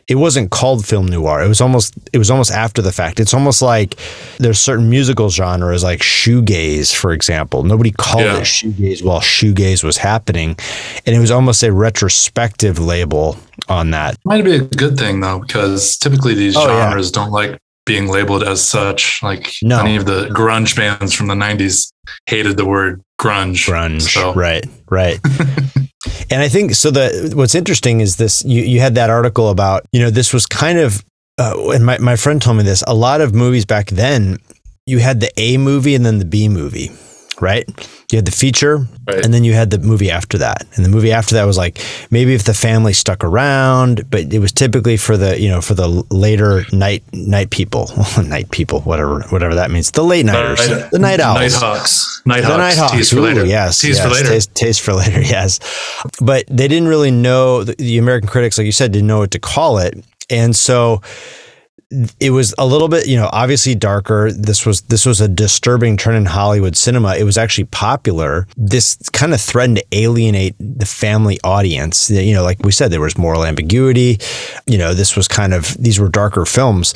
it 0.09 0.15
wasn't 0.15 0.49
called 0.49 0.85
film 0.85 1.05
noir. 1.05 1.43
It 1.43 1.47
was 1.47 1.61
almost 1.61 1.93
it 2.11 2.17
was 2.17 2.31
almost 2.31 2.51
after 2.51 2.81
the 2.81 2.91
fact. 2.91 3.19
It's 3.19 3.33
almost 3.33 3.61
like 3.61 3.95
there's 4.39 4.59
certain 4.59 4.89
musical 4.89 5.29
genres 5.29 5.83
like 5.83 5.99
shoegaze, 5.99 6.93
for 6.93 7.13
example. 7.13 7.63
Nobody 7.63 7.91
called 7.91 8.23
yeah. 8.25 8.39
it 8.39 8.43
shoegaze 8.43 9.03
while 9.03 9.21
shoegaze 9.21 9.83
was 9.83 9.97
happening, 9.97 10.57
and 11.05 11.15
it 11.15 11.19
was 11.19 11.29
almost 11.29 11.61
a 11.61 11.71
retrospective 11.71 12.79
label 12.79 13.37
on 13.67 13.91
that. 13.91 14.17
Might 14.25 14.43
be 14.43 14.55
a 14.55 14.61
good 14.61 14.97
thing 14.97 15.19
though, 15.19 15.39
because 15.39 15.95
typically 15.97 16.33
these 16.33 16.57
oh, 16.57 16.65
genres 16.65 17.11
yeah. 17.11 17.21
don't 17.21 17.31
like 17.31 17.59
being 17.89 18.07
labeled 18.07 18.43
as 18.43 18.63
such. 18.63 19.21
Like 19.23 19.51
no. 19.63 19.79
any 19.79 19.95
of 19.97 20.05
the 20.05 20.27
grunge 20.27 20.75
bands 20.75 21.11
from 21.11 21.27
the 21.27 21.33
'90s 21.33 21.91
hated 22.27 22.55
the 22.55 22.65
word 22.65 23.01
grunge. 23.19 23.67
Grunge, 23.67 24.03
so. 24.03 24.33
right, 24.33 24.63
right. 24.89 25.19
and 26.29 26.41
I 26.41 26.47
think 26.47 26.75
so. 26.75 26.91
The 26.91 27.33
what's 27.35 27.55
interesting 27.55 27.99
is 27.99 28.17
this: 28.17 28.45
you 28.45 28.61
you 28.61 28.79
had 28.79 28.95
that 28.95 29.09
article 29.09 29.49
about 29.49 29.85
you 29.91 29.99
know 29.99 30.11
this 30.11 30.31
was 30.31 30.45
kind 30.45 30.77
of, 30.77 31.03
uh, 31.39 31.71
and 31.71 31.83
my 31.83 31.97
my 31.97 32.15
friend 32.15 32.39
told 32.39 32.57
me 32.57 32.63
this. 32.63 32.83
A 32.87 32.93
lot 32.93 33.21
of 33.21 33.33
movies 33.33 33.65
back 33.65 33.87
then, 33.87 34.37
you 34.85 34.99
had 34.99 35.19
the 35.19 35.31
A 35.37 35.57
movie 35.57 35.95
and 35.95 36.05
then 36.05 36.19
the 36.19 36.25
B 36.25 36.47
movie 36.47 36.91
right? 37.41 37.65
You 38.11 38.17
had 38.17 38.25
the 38.25 38.31
feature, 38.31 38.87
right. 39.07 39.23
and 39.23 39.33
then 39.33 39.43
you 39.43 39.53
had 39.53 39.69
the 39.69 39.79
movie 39.79 40.09
after 40.09 40.37
that. 40.39 40.65
And 40.75 40.85
the 40.85 40.89
movie 40.89 41.11
after 41.11 41.35
that 41.35 41.45
was 41.45 41.57
like 41.57 41.79
maybe 42.11 42.33
if 42.33 42.43
the 42.43 42.53
family 42.53 42.93
stuck 42.93 43.23
around, 43.23 44.09
but 44.09 44.33
it 44.33 44.39
was 44.39 44.51
typically 44.51 44.97
for 44.97 45.17
the 45.17 45.39
you 45.39 45.49
know 45.49 45.61
for 45.61 45.73
the 45.73 45.87
later 46.09 46.63
night 46.71 47.03
night 47.13 47.49
people, 47.49 47.91
night 48.23 48.49
people, 48.51 48.81
whatever 48.81 49.21
whatever 49.29 49.55
that 49.55 49.71
means. 49.71 49.91
The 49.91 50.03
late 50.03 50.25
nighters, 50.25 50.59
uh, 50.59 50.89
the 50.91 50.99
night 50.99 51.19
owls, 51.19 51.39
night 51.39 51.51
hawks, 51.53 52.21
night 52.25 52.43
hawks, 52.43 52.53
the 52.53 52.57
night 52.57 52.77
hawks. 52.77 52.91
Tease 52.93 53.09
for 53.11 53.21
later. 53.21 53.45
yes, 53.45 53.79
tease 53.79 53.97
yes, 53.97 54.05
for 54.05 54.13
later. 54.13 54.29
Taste, 54.29 54.55
taste, 54.55 54.81
for 54.81 54.93
later. 54.93 55.21
Yes, 55.29 55.59
but 56.21 56.45
they 56.47 56.67
didn't 56.67 56.87
really 56.87 57.11
know. 57.11 57.63
The 57.63 57.99
American 57.99 58.29
critics, 58.29 58.57
like 58.57 58.65
you 58.65 58.71
said, 58.71 58.91
didn't 58.91 59.07
know 59.07 59.19
what 59.19 59.31
to 59.31 59.39
call 59.39 59.77
it, 59.77 60.03
and 60.29 60.55
so 60.55 61.01
it 62.19 62.29
was 62.29 62.53
a 62.59 62.67
little 62.67 62.87
bit, 62.87 63.07
you 63.07 63.15
know, 63.15 63.29
obviously 63.33 63.73
darker. 63.73 64.31
This 64.31 64.63
was 64.63 64.81
this 64.81 65.05
was 65.07 65.21
a 65.21 65.27
disturbing 65.27 65.97
trend 65.97 66.17
in 66.17 66.25
Hollywood 66.25 66.77
cinema. 66.77 67.15
It 67.15 67.23
was 67.23 67.37
actually 67.37 67.65
popular. 67.65 68.47
This 68.55 68.97
kind 69.11 69.33
of 69.33 69.41
threatened 69.41 69.77
to 69.77 69.85
alienate 69.91 70.55
the 70.59 70.85
family 70.85 71.39
audience. 71.43 72.09
You 72.09 72.33
know, 72.33 72.43
like 72.43 72.59
we 72.59 72.71
said, 72.71 72.91
there 72.91 73.01
was 73.01 73.17
moral 73.17 73.43
ambiguity. 73.43 74.19
You 74.67 74.77
know, 74.77 74.93
this 74.93 75.15
was 75.15 75.27
kind 75.27 75.53
of 75.53 75.75
these 75.81 75.99
were 75.99 76.09
darker 76.09 76.45
films, 76.45 76.93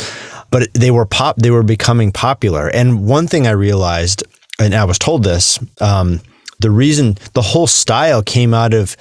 but 0.51 0.71
they 0.73 0.91
were 0.91 1.05
pop. 1.05 1.37
They 1.37 1.51
were 1.51 1.63
becoming 1.63 2.11
popular. 2.11 2.67
And 2.67 3.07
one 3.07 3.27
thing 3.27 3.47
I 3.47 3.51
realized, 3.51 4.23
and 4.59 4.75
I 4.75 4.85
was 4.85 4.99
told 4.99 5.23
this, 5.23 5.57
um, 5.81 6.21
the 6.59 6.69
reason 6.69 7.17
the 7.33 7.41
whole 7.41 7.67
style 7.67 8.21
came 8.21 8.53
out 8.53 8.75
of 8.75 8.95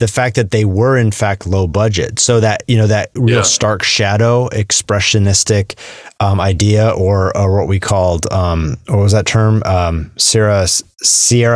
the 0.00 0.08
fact 0.08 0.34
that 0.36 0.50
they 0.50 0.64
were 0.64 0.96
in 0.96 1.12
fact 1.12 1.46
low 1.46 1.66
budget. 1.66 2.18
So 2.18 2.40
that 2.40 2.64
you 2.66 2.76
know 2.76 2.88
that 2.88 3.10
real 3.14 3.36
yeah. 3.36 3.42
stark 3.42 3.84
shadow 3.84 4.48
expressionistic 4.48 5.78
um, 6.18 6.40
idea, 6.40 6.90
or 6.90 7.36
or 7.36 7.56
what 7.56 7.68
we 7.68 7.78
called 7.78 8.30
um, 8.32 8.76
what 8.88 8.98
was 8.98 9.12
that 9.12 9.26
term? 9.26 9.62
Um, 9.64 10.10
Sierra 10.16 10.64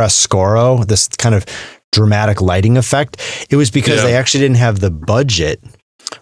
Scoro, 0.07 0.87
This 0.87 1.07
kind 1.09 1.35
of 1.35 1.45
dramatic 1.91 2.41
lighting 2.41 2.77
effect. 2.77 3.47
It 3.49 3.55
was 3.55 3.71
because 3.71 3.97
yeah. 3.97 4.07
they 4.07 4.15
actually 4.15 4.41
didn't 4.41 4.57
have 4.57 4.79
the 4.79 4.91
budget 4.91 5.63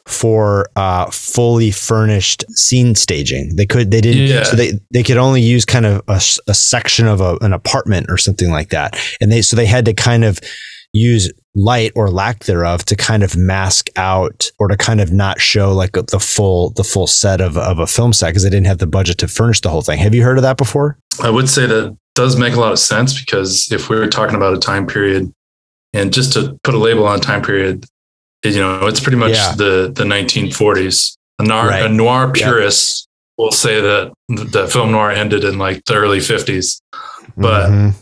for 0.06 0.68
uh, 0.76 1.10
fully 1.12 1.72
furnished 1.72 2.46
scene 2.56 2.96
staging. 2.96 3.56
They 3.56 3.66
could, 3.66 3.92
they 3.92 4.02
didn't, 4.02 4.28
yeah. 4.28 4.44
so 4.44 4.56
they, 4.56 4.74
they 4.92 5.04
could 5.04 5.18
only 5.18 5.42
use 5.42 5.66
kind 5.66 5.86
of 5.86 6.02
a, 6.08 6.22
a 6.48 6.54
section 6.54 7.08
of 7.08 7.22
a, 7.22 7.38
an 7.42 7.54
apartment 7.54 8.08
or 8.10 8.18
something 8.18 8.50
like 8.50 8.70
that. 8.70 8.98
And 9.20 9.32
they, 9.32 9.42
so 9.42 9.56
they 9.56 9.66
had 9.66 9.86
to 9.86 9.94
kind 9.94 10.24
of 10.24 10.40
use 10.94 11.32
light 11.56 11.92
or 11.96 12.10
lack 12.10 12.46
thereof 12.46 12.84
to 12.86 12.96
kind 12.96 13.22
of 13.24 13.36
mask 13.38 13.90
out 13.96 14.50
or 14.58 14.68
to 14.68 14.76
kind 14.78 15.00
of 15.00 15.12
not 15.12 15.40
show 15.40 15.72
like 15.74 15.92
the 15.92 16.20
full 16.20 16.72
the 16.72 16.84
full 16.84 17.06
set 17.08 17.42
of, 17.42 17.58
of 17.58 17.78
a 17.80 17.86
film 17.88 18.12
set 18.12 18.30
because 18.30 18.44
they 18.44 18.50
didn't 18.50 18.66
have 18.66 18.80
the 18.80 18.88
budget 18.88 19.18
to 19.20 19.28
furnish 19.28 19.62
the 19.62 19.70
whole 19.70 19.82
thing. 19.84 20.00
Have 20.00 20.16
you 20.16 20.24
heard 20.24 20.38
of 20.38 20.42
that 20.44 20.58
before? 20.58 20.98
I 21.22 21.30
would 21.30 21.48
say 21.50 21.66
that 21.68 21.96
does 22.16 22.38
make 22.38 22.54
a 22.56 22.60
lot 22.60 22.72
of 22.72 22.80
sense 22.80 23.20
because 23.20 23.72
if 23.72 23.90
we 23.90 23.98
are 23.98 24.08
talking 24.08 24.36
about 24.36 24.54
a 24.56 24.60
time 24.60 24.88
period 24.88 25.32
and 25.94 26.12
just 26.12 26.34
to 26.34 26.58
put 26.64 26.74
a 26.74 26.78
label 26.80 27.06
on 27.06 27.20
a 27.20 27.22
time 27.22 27.44
period, 27.44 27.86
you 28.44 28.56
know, 28.56 28.88
it's 28.88 29.00
pretty 29.00 29.18
much 29.18 29.34
Yeah. 29.34 29.54
the 29.56 29.92
the 29.96 30.06
1940s. 30.06 31.16
A 31.40 31.44
noir, 31.44 31.68
Right. 31.68 31.86
a 31.86 31.90
noir 31.90 32.26
Yep. 32.28 32.34
purist 32.36 33.08
will 33.38 33.52
say 33.52 33.82
that 33.82 34.12
the 34.28 34.68
film 34.68 34.92
noir 34.92 35.10
ended 35.12 35.44
in 35.44 35.58
like 35.58 35.84
the 35.86 35.96
early 35.96 36.20
50s. 36.20 36.80
But- 37.38 37.70
Mhm. 37.72 37.94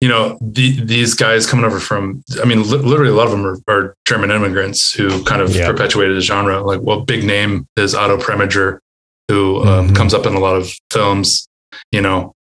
You 0.00 0.08
know, 0.08 0.38
the, 0.40 0.80
these 0.82 1.12
guys 1.14 1.46
coming 1.46 1.64
over 1.66 1.78
from, 1.78 2.22
I 2.42 2.46
mean, 2.46 2.62
li- 2.62 2.78
literally 2.78 3.10
a 3.10 3.14
lot 3.14 3.26
of 3.26 3.32
them 3.32 3.44
are, 3.46 3.58
are 3.68 3.94
German 4.06 4.30
immigrants 4.30 4.92
who 4.94 5.22
kind 5.24 5.42
of 5.42 5.54
Yeah. 5.54 5.66
perpetuated 5.70 6.16
the 6.16 6.22
genre. 6.22 6.62
Like, 6.62 6.80
well, 6.82 7.02
big 7.02 7.22
name 7.22 7.66
is 7.76 7.94
Otto 7.94 8.16
Preminger, 8.16 8.78
who 9.28 9.62
um, 9.64 9.88
Mhm. 9.90 9.96
comes 9.96 10.14
up 10.14 10.24
in 10.24 10.32
a 10.34 10.40
lot 10.40 10.56
of 10.56 10.72
films. 10.90 11.46
You 11.92 12.00
know, 12.00 12.32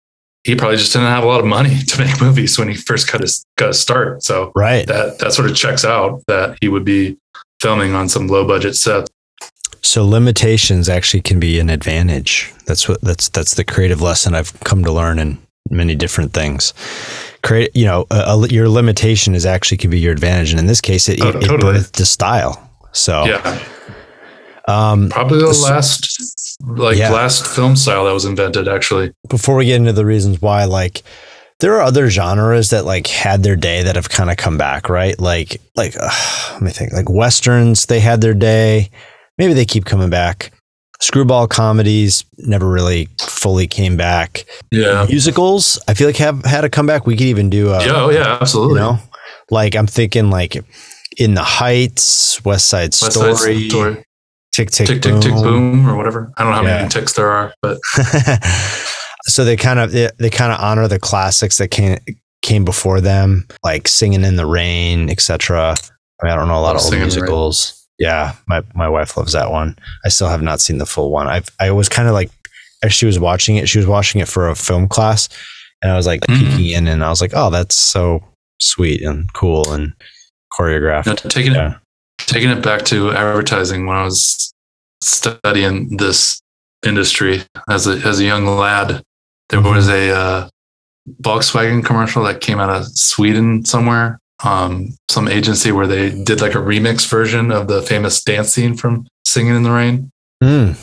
he 0.45 0.55
probably 0.55 0.77
just 0.77 0.93
didn't 0.93 1.09
have 1.09 1.25
a 1.25 1.27
lot 1.27 1.41
of 1.41 1.47
money 1.47 1.81
to 1.89 1.99
make 1.99 2.21
movies 2.21 2.57
when 2.59 2.69
he 2.69 2.75
first 2.77 3.11
got 3.11 3.23
his 3.23 3.45
got 3.57 3.69
his 3.69 3.81
start. 3.81 4.23
So 4.23 4.53
right. 4.55 4.87
that 4.87 5.19
that 5.19 5.33
sort 5.33 5.51
of 5.51 5.57
checks 5.57 5.85
out 5.85 6.23
that 6.29 6.57
he 6.61 6.69
would 6.69 6.85
be 6.85 7.17
filming 7.61 7.93
on 7.93 8.09
some 8.09 8.29
low 8.29 8.47
budget 8.47 8.77
set. 8.77 9.09
So 9.83 10.05
limitations 10.07 10.89
actually 10.89 11.23
can 11.23 11.41
be 11.41 11.59
an 11.59 11.71
advantage. 11.71 12.53
That's 12.67 12.89
what 12.89 13.01
that's 13.01 13.29
that's 13.29 13.55
the 13.55 13.65
creative 13.65 14.01
lesson 14.01 14.35
I've 14.35 14.59
come 14.61 14.85
to 14.85 14.93
learn 14.93 15.19
in 15.19 15.39
many 15.71 15.97
different 15.97 16.33
things. 16.33 16.73
Create, 17.43 17.75
you 17.75 17.85
know, 17.85 18.07
a, 18.11 18.17
a- 18.37 18.49
your 18.49 18.69
limitation 18.69 19.35
is 19.35 19.47
actually 19.47 19.79
can 19.79 19.91
be 19.91 19.99
your 20.01 20.13
advantage, 20.13 20.51
and 20.51 20.59
in 20.61 20.67
this 20.67 20.81
case, 20.81 21.09
it, 21.09 21.21
Oh, 21.23 21.29
it, 21.29 21.41
totally. 21.43 21.75
birthed 21.79 21.93
the 21.93 22.07
style. 22.07 22.69
So, 22.93 23.25
Yeah, 23.27 23.59
um, 24.67 25.09
probably 25.11 25.39
the 25.41 25.55
So- 25.55 25.69
last 25.71 26.57
like 26.67 26.97
Yeah. 26.99 27.11
last 27.13 27.47
film 27.47 27.77
style 27.77 28.05
that 28.07 28.13
was 28.13 28.25
invented. 28.25 28.67
Actually, 28.69 29.13
before 29.29 29.55
we 29.57 29.67
get 29.67 29.77
into 29.77 29.93
the 29.93 30.05
reasons 30.05 30.43
why, 30.43 30.65
like 30.65 31.03
there 31.61 31.75
are 31.75 31.83
other 31.83 32.11
genres 32.11 32.71
that 32.71 32.85
like 32.85 33.07
had 33.07 33.43
their 33.45 33.57
day 33.57 33.83
that 33.85 33.95
have 33.97 34.09
kind 34.09 34.31
of 34.31 34.37
come 34.37 34.59
back, 34.59 34.89
right? 34.89 35.19
Like 35.21 35.61
like 35.77 35.95
uh, 35.99 36.11
let 36.55 36.63
me 36.63 36.71
think, 36.73 36.93
like 36.93 37.09
westerns, 37.09 37.87
they 37.87 38.01
had 38.01 38.21
their 38.21 38.35
day. 38.35 38.91
Maybe 39.39 39.53
they 39.53 39.65
keep 39.65 39.85
coming 39.85 40.11
back. 40.11 40.51
Screwball 41.01 41.47
comedies 41.47 42.25
never 42.39 42.69
really 42.69 43.09
fully 43.39 43.67
came 43.67 43.97
back. 43.97 44.45
yeah, 44.71 45.07
Musicals, 45.09 45.79
I 45.89 45.95
feel 45.95 46.09
like 46.09 46.17
have 46.17 46.45
had 46.45 46.65
a 46.65 46.69
comeback. 46.71 47.07
We 47.07 47.17
could 47.17 47.27
even 47.27 47.49
do 47.51 47.71
a 47.71 47.85
yeah, 47.85 47.93
oh 47.97 48.11
yeah, 48.11 48.19
you 48.19 48.25
absolutely. 48.41 48.81
know, 48.81 48.99
like 49.51 49.75
I'm 49.77 49.87
thinking 49.87 50.31
like 50.31 50.57
In 51.19 51.35
the 51.35 51.43
Heights, 51.45 52.45
West 52.45 52.67
Side 52.67 52.91
West 53.01 53.13
Story, 53.13 53.35
Side 53.35 53.71
Story, 53.71 54.05
Tick 54.53 54.71
Tick 54.71 54.87
tick 54.89 55.03
tick 55.03 55.21
tick 55.21 55.33
boom 55.35 55.89
or 55.89 55.97
whatever. 55.97 56.33
I 56.37 56.43
don't 56.43 56.53
know 56.53 56.59
how 56.59 56.65
Yeah. 56.65 56.77
many 56.79 56.89
ticks 56.89 57.13
there 57.13 57.31
are, 57.31 57.55
but 57.63 57.79
so 59.23 59.45
they 59.45 59.57
kind 59.57 59.79
of 59.79 59.93
they, 59.93 60.11
they 60.19 60.31
kind 60.31 60.53
of 60.53 60.61
honor 60.61 60.89
the 60.89 60.99
classics 60.99 61.59
that 61.59 61.69
came 61.69 61.99
came 62.43 62.65
before 62.65 63.01
them, 63.01 63.47
like 63.65 63.89
Singing 63.89 64.25
in 64.25 64.37
the 64.37 64.47
Rain, 64.47 65.11
etc. 65.11 65.75
I, 66.23 66.25
mean, 66.27 66.33
I 66.33 66.37
don't 66.37 66.49
know 66.49 66.59
a 66.59 66.61
lot 66.63 66.77
of 66.77 66.83
old 66.83 66.91
Singin' 66.93 67.05
in 67.05 67.09
the 67.11 67.15
Rain. 67.17 67.23
musicals. 67.25 67.75
Yeah, 67.99 68.35
my 68.47 68.63
my 68.75 68.89
wife 68.89 69.17
loves 69.17 69.33
that 69.33 69.51
one. 69.51 69.77
I 70.05 70.09
still 70.09 70.29
have 70.29 70.43
not 70.43 70.61
seen 70.61 70.79
the 70.79 70.87
full 70.87 71.11
one. 71.11 71.27
I've 71.27 71.49
I 71.61 71.71
was 71.73 71.89
kind 71.89 72.09
of 72.09 72.15
like 72.15 72.31
as 72.83 72.93
she 72.95 73.07
was 73.07 73.19
watching 73.19 73.57
it, 73.57 73.69
she 73.69 73.79
was 73.79 73.87
watching 73.87 74.21
it 74.21 74.29
for 74.29 74.49
a 74.49 74.55
film 74.55 74.89
class, 74.89 75.29
and 75.83 75.91
I 75.93 75.97
was 75.97 76.07
like 76.07 76.21
Mhm. 76.23 76.39
peeking 76.57 76.71
in, 76.73 76.89
and 76.89 77.05
I 77.05 77.09
was 77.11 77.21
like, 77.21 77.33
oh, 77.35 77.51
that's 77.51 77.75
so 77.75 78.23
sweet 78.61 79.03
and 79.03 79.33
cool 79.33 79.73
and 79.73 79.93
choreographed. 80.53 81.07
Now, 81.07 81.15
taking 81.15 81.53
Yeah. 81.55 81.71
it 81.73 81.77
taking 82.27 82.51
it 82.51 82.63
back 82.63 82.85
to 82.85 83.13
advertising 83.13 83.87
when 83.87 83.97
I 83.97 84.03
was 84.05 84.53
studying 85.03 85.97
this 85.97 86.41
industry 86.85 87.43
as 87.71 87.87
a 87.87 87.93
as 88.07 88.21
a 88.21 88.25
young 88.25 88.45
lad, 88.47 89.03
there 89.49 89.61
Mm-hmm. 89.61 89.75
was 89.75 89.89
a 89.89 90.11
uh, 90.11 90.49
Volkswagen 91.23 91.85
commercial 91.85 92.23
that 92.25 92.41
came 92.41 92.59
out 92.61 92.71
of 92.71 92.87
Sweden 92.87 93.65
somewhere. 93.65 94.19
Um, 94.45 94.91
some 95.11 95.27
agency 95.27 95.73
where 95.73 95.87
they 95.87 96.11
did 96.11 96.41
like 96.41 96.55
a 96.55 96.59
remix 96.59 97.09
version 97.09 97.51
of 97.51 97.67
the 97.67 97.83
famous 97.83 98.23
dance 98.23 98.53
scene 98.53 98.77
from 98.77 99.07
Singing 99.27 99.57
in 99.57 99.63
the 99.65 99.71
Rain. 99.73 100.11
Mm. 100.43 100.75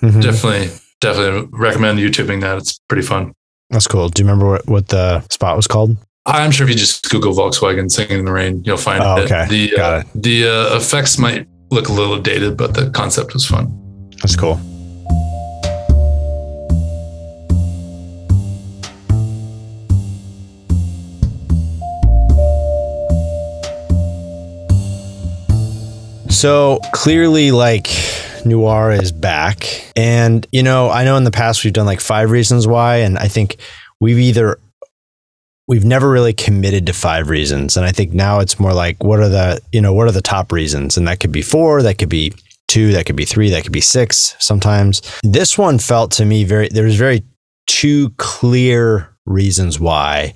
Mhm. 0.00 0.22
Definitely, 0.22 0.70
definitely 1.04 1.48
recommend 1.52 1.98
YouTubing 1.98 2.40
that. 2.40 2.58
It's 2.58 2.78
pretty 2.88 3.02
fun. 3.06 3.32
That's 3.70 3.86
cool. 3.86 4.08
Do 4.08 4.22
you 4.22 4.28
remember 4.28 4.50
what, 4.50 4.66
what 4.66 4.88
the 4.88 5.20
spot 5.30 5.56
was 5.56 5.66
called? 5.66 5.96
I'm 6.26 6.50
sure 6.50 6.64
if 6.66 6.70
you 6.70 6.76
just 6.78 7.10
Google 7.10 7.32
Volkswagen 7.34 7.90
Singing 7.90 8.20
in 8.20 8.24
the 8.24 8.32
Rain, 8.32 8.62
you'll 8.64 8.78
find 8.78 9.02
Oh, 9.04 9.16
it. 9.16 9.24
okay. 9.30 9.46
The 9.48 9.76
Got 9.76 9.92
uh, 9.92 9.98
it. 9.98 10.22
the 10.22 10.48
uh, 10.48 10.76
effects 10.76 11.18
might 11.18 11.46
look 11.70 11.88
a 11.88 11.92
little 11.92 12.18
dated, 12.18 12.56
but 12.56 12.72
the 12.74 12.88
concept 12.90 13.34
was 13.34 13.44
fun. 13.46 14.10
That's 14.22 14.36
cool. 14.36 14.58
So 26.28 26.78
clearly, 26.92 27.50
like, 27.52 27.86
noir 28.44 28.92
is 28.92 29.12
back. 29.12 29.92
And, 29.96 30.46
you 30.52 30.62
know, 30.62 30.90
I 30.90 31.04
know 31.04 31.16
in 31.16 31.24
the 31.24 31.30
past 31.30 31.64
we've 31.64 31.72
done 31.72 31.86
like 31.86 32.00
five 32.00 32.30
reasons 32.30 32.66
why. 32.66 32.96
And 32.96 33.18
I 33.18 33.28
think 33.28 33.56
we've 34.00 34.18
either, 34.18 34.58
we've 35.66 35.84
never 35.84 36.10
really 36.10 36.32
committed 36.32 36.86
to 36.86 36.92
five 36.92 37.28
reasons. 37.28 37.76
And 37.76 37.86
I 37.86 37.92
think 37.92 38.12
now 38.12 38.40
it's 38.40 38.60
more 38.60 38.72
like, 38.72 39.02
what 39.02 39.20
are 39.20 39.28
the, 39.28 39.60
you 39.72 39.80
know, 39.80 39.92
what 39.92 40.06
are 40.06 40.12
the 40.12 40.20
top 40.20 40.52
reasons? 40.52 40.96
And 40.96 41.08
that 41.08 41.20
could 41.20 41.32
be 41.32 41.42
four, 41.42 41.82
that 41.82 41.98
could 41.98 42.08
be 42.08 42.32
two, 42.68 42.92
that 42.92 43.06
could 43.06 43.16
be 43.16 43.24
three, 43.24 43.50
that 43.50 43.62
could 43.62 43.72
be 43.72 43.80
six 43.80 44.36
sometimes. 44.38 45.02
This 45.22 45.56
one 45.56 45.78
felt 45.78 46.12
to 46.12 46.24
me 46.24 46.44
very, 46.44 46.68
there's 46.68 46.96
very 46.96 47.22
two 47.66 48.10
clear 48.18 49.16
reasons 49.26 49.80
why 49.80 50.34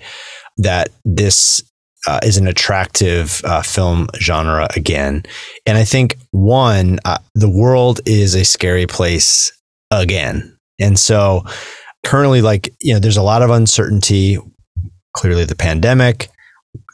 that 0.57 0.89
this 1.05 1.63
uh, 2.07 2.21
is 2.23 2.37
an 2.37 2.47
attractive 2.47 3.41
uh, 3.45 3.63
film 3.63 4.09
genre 4.17 4.69
again. 4.77 5.23
And 5.67 5.77
I 5.77 5.85
think 5.85 6.17
one, 6.31 6.99
uh, 7.05 7.19
the 7.35 7.51
world 7.51 8.01
is 8.07 8.35
a 8.35 8.45
scary 8.45 8.87
place 8.87 9.53
again. 9.91 10.57
And 10.81 10.99
so 10.99 11.45
currently, 12.05 12.41
like, 12.41 12.73
you 12.81 12.95
know, 12.95 13.01
there's 13.01 13.17
a 13.17 13.23
lot 13.23 13.43
of 13.43 13.51
uncertainty. 13.51 14.39
Clearly, 15.15 15.45
the 15.45 15.57
pandemic, 15.57 16.29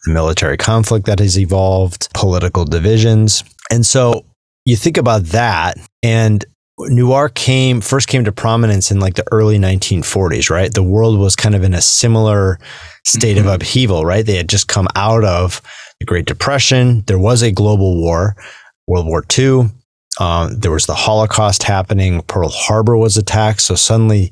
the 0.07 0.13
military 0.13 0.57
conflict 0.57 1.07
that 1.07 1.19
has 1.19 1.39
evolved, 1.39 2.09
political 2.15 2.65
divisions. 2.65 3.45
And 3.71 3.85
so 3.85 4.25
you 4.65 4.77
think 4.77 4.97
about 4.97 5.25
that 5.25 5.77
and 6.03 6.45
noir 6.79 7.29
came 7.29 7.81
first 7.81 8.09
came 8.09 8.25
to 8.25 8.33
prominence 8.33 8.91
in 8.91 8.99
like 8.99 9.15
the 9.15 9.25
early 9.31 9.59
1940s 9.59 10.51
right 10.51 10.75
the 10.75 10.83
world 10.83 11.19
was 11.19 11.37
kind 11.37 11.55
of 11.55 11.63
in 11.63 11.73
a 11.73 11.81
similar 11.81 12.59
state 13.05 13.37
Mhm. 13.37 13.41
of 13.41 13.47
upheaval 13.47 14.05
right? 14.05 14.25
They 14.27 14.37
had 14.37 14.49
just 14.49 14.69
come 14.69 14.89
out 14.97 15.25
of 15.25 15.61
the 16.01 16.07
great 16.07 16.27
depression. 16.27 17.05
There 17.07 17.19
was 17.19 17.43
a 17.43 17.51
global 17.53 17.97
war 18.01 18.35
world 18.87 19.07
war 19.07 19.25
ii 19.39 19.69
um, 20.21 20.61
there 20.61 20.71
was 20.71 20.87
the 20.87 20.95
holocaust 20.95 21.65
happening. 21.65 22.23
Pearl 22.23 22.49
harbor 22.49 22.97
was 22.97 23.17
attacked. 23.17 23.61
So 23.63 23.75
suddenly 23.75 24.31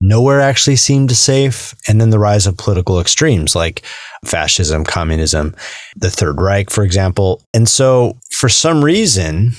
nowhere 0.00 0.42
actually 0.42 0.76
seemed 0.76 1.10
safe. 1.12 1.74
And 1.88 1.98
then 2.00 2.10
the 2.10 2.18
rise 2.18 2.46
of 2.46 2.58
political 2.58 3.00
extremes 3.00 3.56
like 3.56 3.82
fascism 4.26 4.84
communism 4.84 5.54
the 5.96 6.10
third 6.10 6.38
reich 6.40 6.68
for 6.70 6.84
example. 6.84 7.42
And 7.54 7.66
so 7.68 8.18
for 8.38 8.48
some 8.50 8.84
reason 8.84 9.52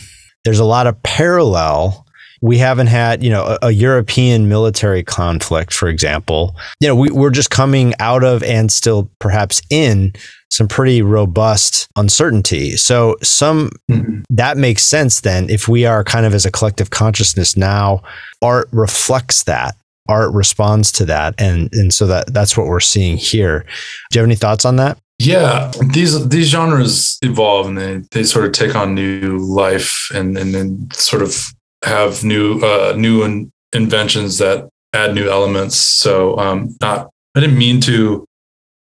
there's 0.46 0.60
a 0.60 0.66
lot 0.66 0.86
of 0.88 1.02
parallel 1.04 2.06
we 2.42 2.58
haven't 2.58 2.88
had 2.88 3.24
you 3.24 3.30
know 3.30 3.58
a, 3.62 3.68
a 3.68 3.72
european 3.72 4.48
military 4.50 5.04
conflict 5.04 5.74
for 5.74 5.88
example. 5.88 6.56
You 6.80 6.88
know 6.88 6.96
we, 6.96 7.10
we're 7.10 7.32
just 7.32 7.50
coming 7.50 7.94
out 8.00 8.24
of 8.24 8.44
and 8.44 8.72
still 8.72 9.10
perhaps 9.20 9.62
in 9.70 10.14
some 10.50 10.68
pretty 10.68 11.02
robust 11.02 11.90
uncertainty. 11.98 12.78
So 12.78 13.18
some 13.22 13.72
mm-hmm. 13.90 14.22
that 14.30 14.58
makes 14.58 14.86
sense 14.86 15.22
then 15.22 15.50
if 15.50 15.68
we 15.68 15.86
are 15.86 16.04
kind 16.04 16.26
of 16.26 16.34
as 16.34 16.46
a 16.46 16.52
collective 16.52 16.90
consciousness 16.90 17.58
now 17.58 18.02
art 18.42 18.70
reflects 18.72 19.44
that 19.44 19.76
art 20.10 20.34
responds 20.34 20.92
to 20.94 21.06
that 21.06 21.36
and 21.38 21.70
and 21.74 21.94
so 21.94 22.08
that 22.08 22.34
that's 22.34 22.58
what 22.58 22.68
we're 22.68 22.80
seeing 22.80 23.18
here. 23.18 23.66
Do 24.12 24.18
you 24.18 24.22
have 24.22 24.28
any 24.28 24.36
thoughts 24.36 24.66
on 24.66 24.78
that? 24.78 24.98
Yeah, 25.20 25.72
these 25.94 26.28
these 26.30 26.48
genres 26.48 27.18
evolve 27.24 27.68
and 27.68 27.78
they 27.78 27.98
they 28.12 28.24
sort 28.24 28.46
of 28.46 28.52
take 28.52 28.76
on 28.76 28.94
new 28.94 29.38
life 29.38 30.10
and 30.14 30.38
and 30.38 30.54
then 30.54 30.88
sort 30.94 31.24
of 31.24 31.52
have 31.84 32.24
new 32.24 32.60
uh, 32.60 32.94
new 32.98 33.24
in, 33.24 33.52
inventions 33.74 34.38
that 34.40 34.70
add 34.94 35.14
new 35.14 35.30
elements. 35.30 35.76
So 35.76 36.38
um, 36.38 36.76
not 36.82 37.10
I 37.36 37.40
didn't 37.40 37.58
mean 37.58 37.82
to 37.82 38.26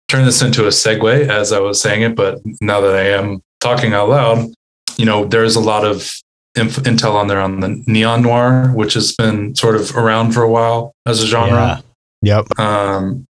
turn 0.08 0.25
this 0.25 0.41
into 0.41 0.65
a 0.65 0.69
segue 0.69 1.27
as 1.29 1.51
I 1.51 1.60
was 1.60 1.81
saying 1.81 2.01
it, 2.01 2.15
but 2.15 2.39
now 2.62 2.81
that 2.81 2.96
I 2.96 3.10
am 3.10 3.41
talking 3.60 3.93
out 3.93 4.10
loud, 4.10 4.50
you 4.98 5.05
know, 5.05 5.25
there's 5.25 5.55
a 5.55 5.60
lot 5.60 5.86
of 5.86 6.12
inf- 6.55 6.84
intel 6.84 7.13
on 7.13 7.27
there 7.27 7.39
on 7.39 7.60
the 7.60 7.84
neon 7.86 8.24
noir, 8.24 8.72
which 8.74 8.96
has 8.96 9.15
been 9.15 9.55
sort 9.55 9.75
of 9.75 9.96
around 9.96 10.31
for 10.31 10.41
a 10.41 10.50
while 10.50 10.93
as 11.05 11.22
a 11.22 11.27
genre 11.27 11.84
yep 12.22 12.46
um, 12.60 13.25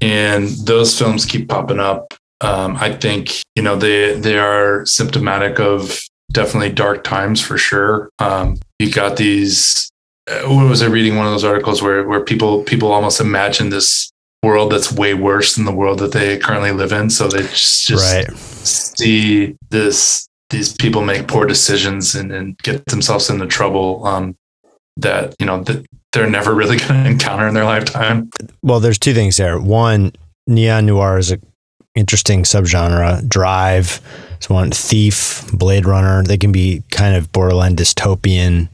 and 0.00 0.48
those 0.66 0.98
films 0.98 1.26
keep 1.26 1.48
popping 1.48 1.80
up. 1.80 2.14
Um, 2.40 2.76
I 2.76 2.94
think 2.94 3.42
you 3.54 3.62
know 3.62 3.76
they 3.76 4.18
they 4.18 4.38
are 4.38 4.84
symptomatic 4.86 5.60
of 5.60 6.00
definitely 6.30 6.70
dark 6.70 7.04
times 7.04 7.40
for 7.40 7.58
sure. 7.58 8.10
Um, 8.18 8.58
you 8.78 8.90
got 8.90 9.16
these. 9.16 9.90
Uh, 10.30 10.42
what 10.42 10.68
was 10.68 10.82
I 10.82 10.86
reading? 10.86 11.16
One 11.16 11.26
of 11.26 11.32
those 11.32 11.44
articles 11.44 11.82
where 11.82 12.06
where 12.06 12.20
people 12.20 12.62
people 12.64 12.92
almost 12.92 13.20
imagine 13.20 13.70
this 13.70 14.10
world 14.42 14.72
that's 14.72 14.90
way 14.90 15.12
worse 15.12 15.54
than 15.54 15.66
the 15.66 15.72
world 15.72 15.98
that 15.98 16.12
they 16.12 16.38
currently 16.38 16.72
live 16.72 16.92
in. 16.92 17.10
So 17.10 17.28
they 17.28 17.42
just, 17.42 17.86
just 17.86 18.14
right 18.14 18.60
see 18.64 19.56
this 19.70 20.28
these 20.50 20.72
people 20.72 21.02
make 21.02 21.28
poor 21.28 21.46
decisions 21.46 22.14
and, 22.14 22.32
and 22.32 22.58
get 22.58 22.84
themselves 22.86 23.30
into 23.30 23.46
trouble 23.46 24.04
um, 24.04 24.36
that 24.96 25.34
you 25.38 25.46
know 25.46 25.62
that 25.62 25.86
they're 26.12 26.28
never 26.28 26.54
really 26.54 26.76
going 26.88 27.04
to 27.04 27.10
encounter 27.10 27.46
in 27.46 27.54
their 27.54 27.64
lifetime. 27.64 28.30
Well, 28.62 28.80
there's 28.80 28.98
two 28.98 29.14
things 29.14 29.36
there. 29.36 29.58
One, 29.58 30.12
neon 30.46 30.86
noir 30.86 31.18
is 31.18 31.32
a 31.32 31.40
interesting 31.94 32.42
subgenre. 32.42 33.26
Drive, 33.28 34.00
so 34.40 34.54
one 34.54 34.70
Thief, 34.70 35.44
Blade 35.52 35.86
Runner. 35.86 36.22
They 36.22 36.38
can 36.38 36.50
be 36.50 36.82
kind 36.90 37.14
of 37.14 37.30
borderline 37.32 37.76
dystopian. 37.76 38.68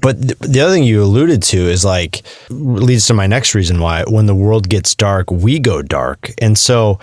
But 0.00 0.20
th- 0.20 0.38
the 0.38 0.60
other 0.60 0.72
thing 0.72 0.84
you 0.84 1.02
alluded 1.02 1.42
to 1.44 1.56
is 1.56 1.84
like 1.84 2.22
leads 2.50 3.06
to 3.06 3.14
my 3.14 3.26
next 3.26 3.54
reason 3.54 3.80
why 3.80 4.04
when 4.06 4.26
the 4.26 4.34
world 4.34 4.68
gets 4.68 4.94
dark, 4.94 5.30
we 5.30 5.58
go 5.58 5.80
dark. 5.80 6.30
And 6.38 6.58
so 6.58 6.98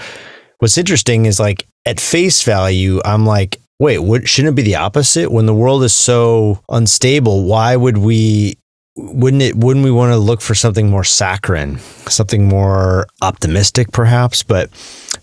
what's 0.59 0.77
interesting 0.77 1.25
is 1.25 1.39
like 1.39 1.65
at 1.85 2.00
face 2.00 2.43
value, 2.43 3.01
I'm 3.03 3.25
like, 3.25 3.59
wait, 3.79 3.97
what 3.97 4.27
shouldn't 4.27 4.53
it 4.53 4.55
be 4.55 4.61
the 4.61 4.75
opposite? 4.75 5.31
When 5.31 5.47
the 5.47 5.55
world 5.55 5.83
is 5.83 5.93
so 5.93 6.63
unstable, 6.69 7.45
why 7.45 7.75
would 7.75 7.97
we 7.97 8.57
wouldn't 8.95 9.41
it 9.41 9.55
wouldn't 9.55 9.85
we 9.85 9.91
want 9.91 10.11
to 10.11 10.17
look 10.17 10.41
for 10.41 10.53
something 10.53 10.89
more 10.89 11.03
saccharine 11.03 11.77
something 12.09 12.45
more 12.45 13.07
optimistic 13.21 13.89
perhaps 13.93 14.43
but 14.43 14.69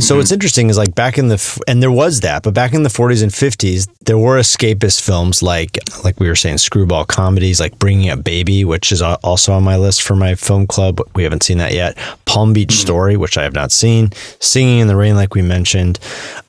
so 0.01 0.15
Mhm. 0.15 0.19
what's 0.19 0.33
interesting 0.33 0.71
is 0.71 0.79
like 0.79 0.95
back 0.95 1.19
in 1.19 1.29
the 1.29 1.61
and 1.67 1.83
there 1.83 1.91
was 1.91 2.21
that 2.21 2.43
but 2.43 2.55
back 2.55 2.73
in 2.73 2.83
the 2.85 2.89
40s 2.91 3.23
and 3.23 3.33
50s 3.33 3.87
there 4.07 4.19
were 4.19 4.39
escapist 4.39 5.01
films 5.01 5.43
like 5.43 5.79
like 6.05 6.19
we 6.21 6.29
were 6.29 6.37
saying 6.37 6.59
screwball 6.59 7.05
comedies 7.05 7.59
like 7.61 7.79
bringing 7.79 8.09
up 8.11 8.23
baby 8.25 8.65
which 8.65 8.93
is 8.93 9.03
also 9.03 9.53
on 9.53 9.63
my 9.65 9.77
list 9.77 10.03
for 10.03 10.15
my 10.17 10.35
film 10.35 10.67
club 10.67 11.01
we 11.15 11.23
haven't 11.25 11.43
seen 11.43 11.59
that 11.59 11.73
yet 11.75 11.97
palm 12.27 12.53
beach 12.53 12.75
Mhm. 12.75 12.81
story 12.81 13.17
which 13.17 13.37
i 13.37 13.43
have 13.43 13.55
not 13.55 13.73
seen 13.73 14.11
singing 14.41 14.79
in 14.81 14.87
the 14.89 14.97
rain 14.97 15.17
like 15.17 15.35
we 15.35 15.43
mentioned 15.43 15.99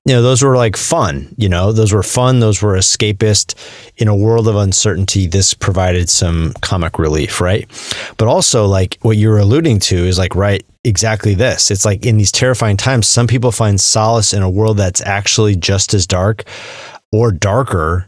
you 0.05 0.13
know 0.15 0.21
those 0.21 0.41
were 0.41 0.55
like 0.57 0.77
fun 0.77 1.33
you 1.37 1.49
know? 1.49 1.71
Those 1.71 1.93
were 1.93 2.03
fun. 2.03 2.39
Those 2.39 2.61
were 2.61 2.75
escapist. 2.75 3.55
In 3.97 4.07
a 4.07 4.15
world 4.15 4.47
of 4.47 4.55
uncertainty 4.55 5.27
this 5.27 5.53
provided 5.53 6.09
some 6.09 6.53
comic 6.61 6.97
relief 6.99 7.41
right? 7.41 7.67
But 8.17 8.27
also 8.27 8.65
like 8.65 8.97
what 9.01 9.17
you're 9.17 9.37
alluding 9.39 9.79
to 9.81 9.95
is 9.95 10.17
like 10.17 10.35
right 10.35 10.63
exactly 10.85 11.33
this. 11.35 11.69
It's 11.71 11.83
like 11.85 12.05
in 12.05 12.17
these 12.17 12.31
terrifying 12.31 12.77
times 12.77 13.07
some 13.07 13.27
people 13.27 13.51
find 13.51 13.79
solace 13.79 14.33
in 14.33 14.41
a 14.41 14.49
world 14.49 14.77
that's 14.77 15.01
actually 15.01 15.55
just 15.55 15.93
as 15.93 16.07
dark 16.07 16.43
or 17.11 17.31
darker 17.31 18.07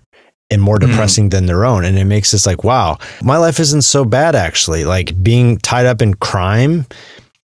and 0.50 0.62
more 0.62 0.78
Mhm. 0.78 0.88
depressing 0.92 1.30
than 1.30 1.46
their 1.46 1.66
own. 1.66 1.84
And 1.86 1.98
it 1.98 2.06
makes 2.06 2.34
us 2.34 2.46
like 2.46 2.64
wow 2.64 2.98
my 3.22 3.38
life 3.38 3.60
isn't 3.60 3.82
so 3.84 4.06
bad 4.06 4.34
actually. 4.36 4.86
Like 4.86 5.22
being 5.22 5.58
tied 5.58 5.86
up 5.86 6.02
in 6.02 6.14
crime 6.16 6.86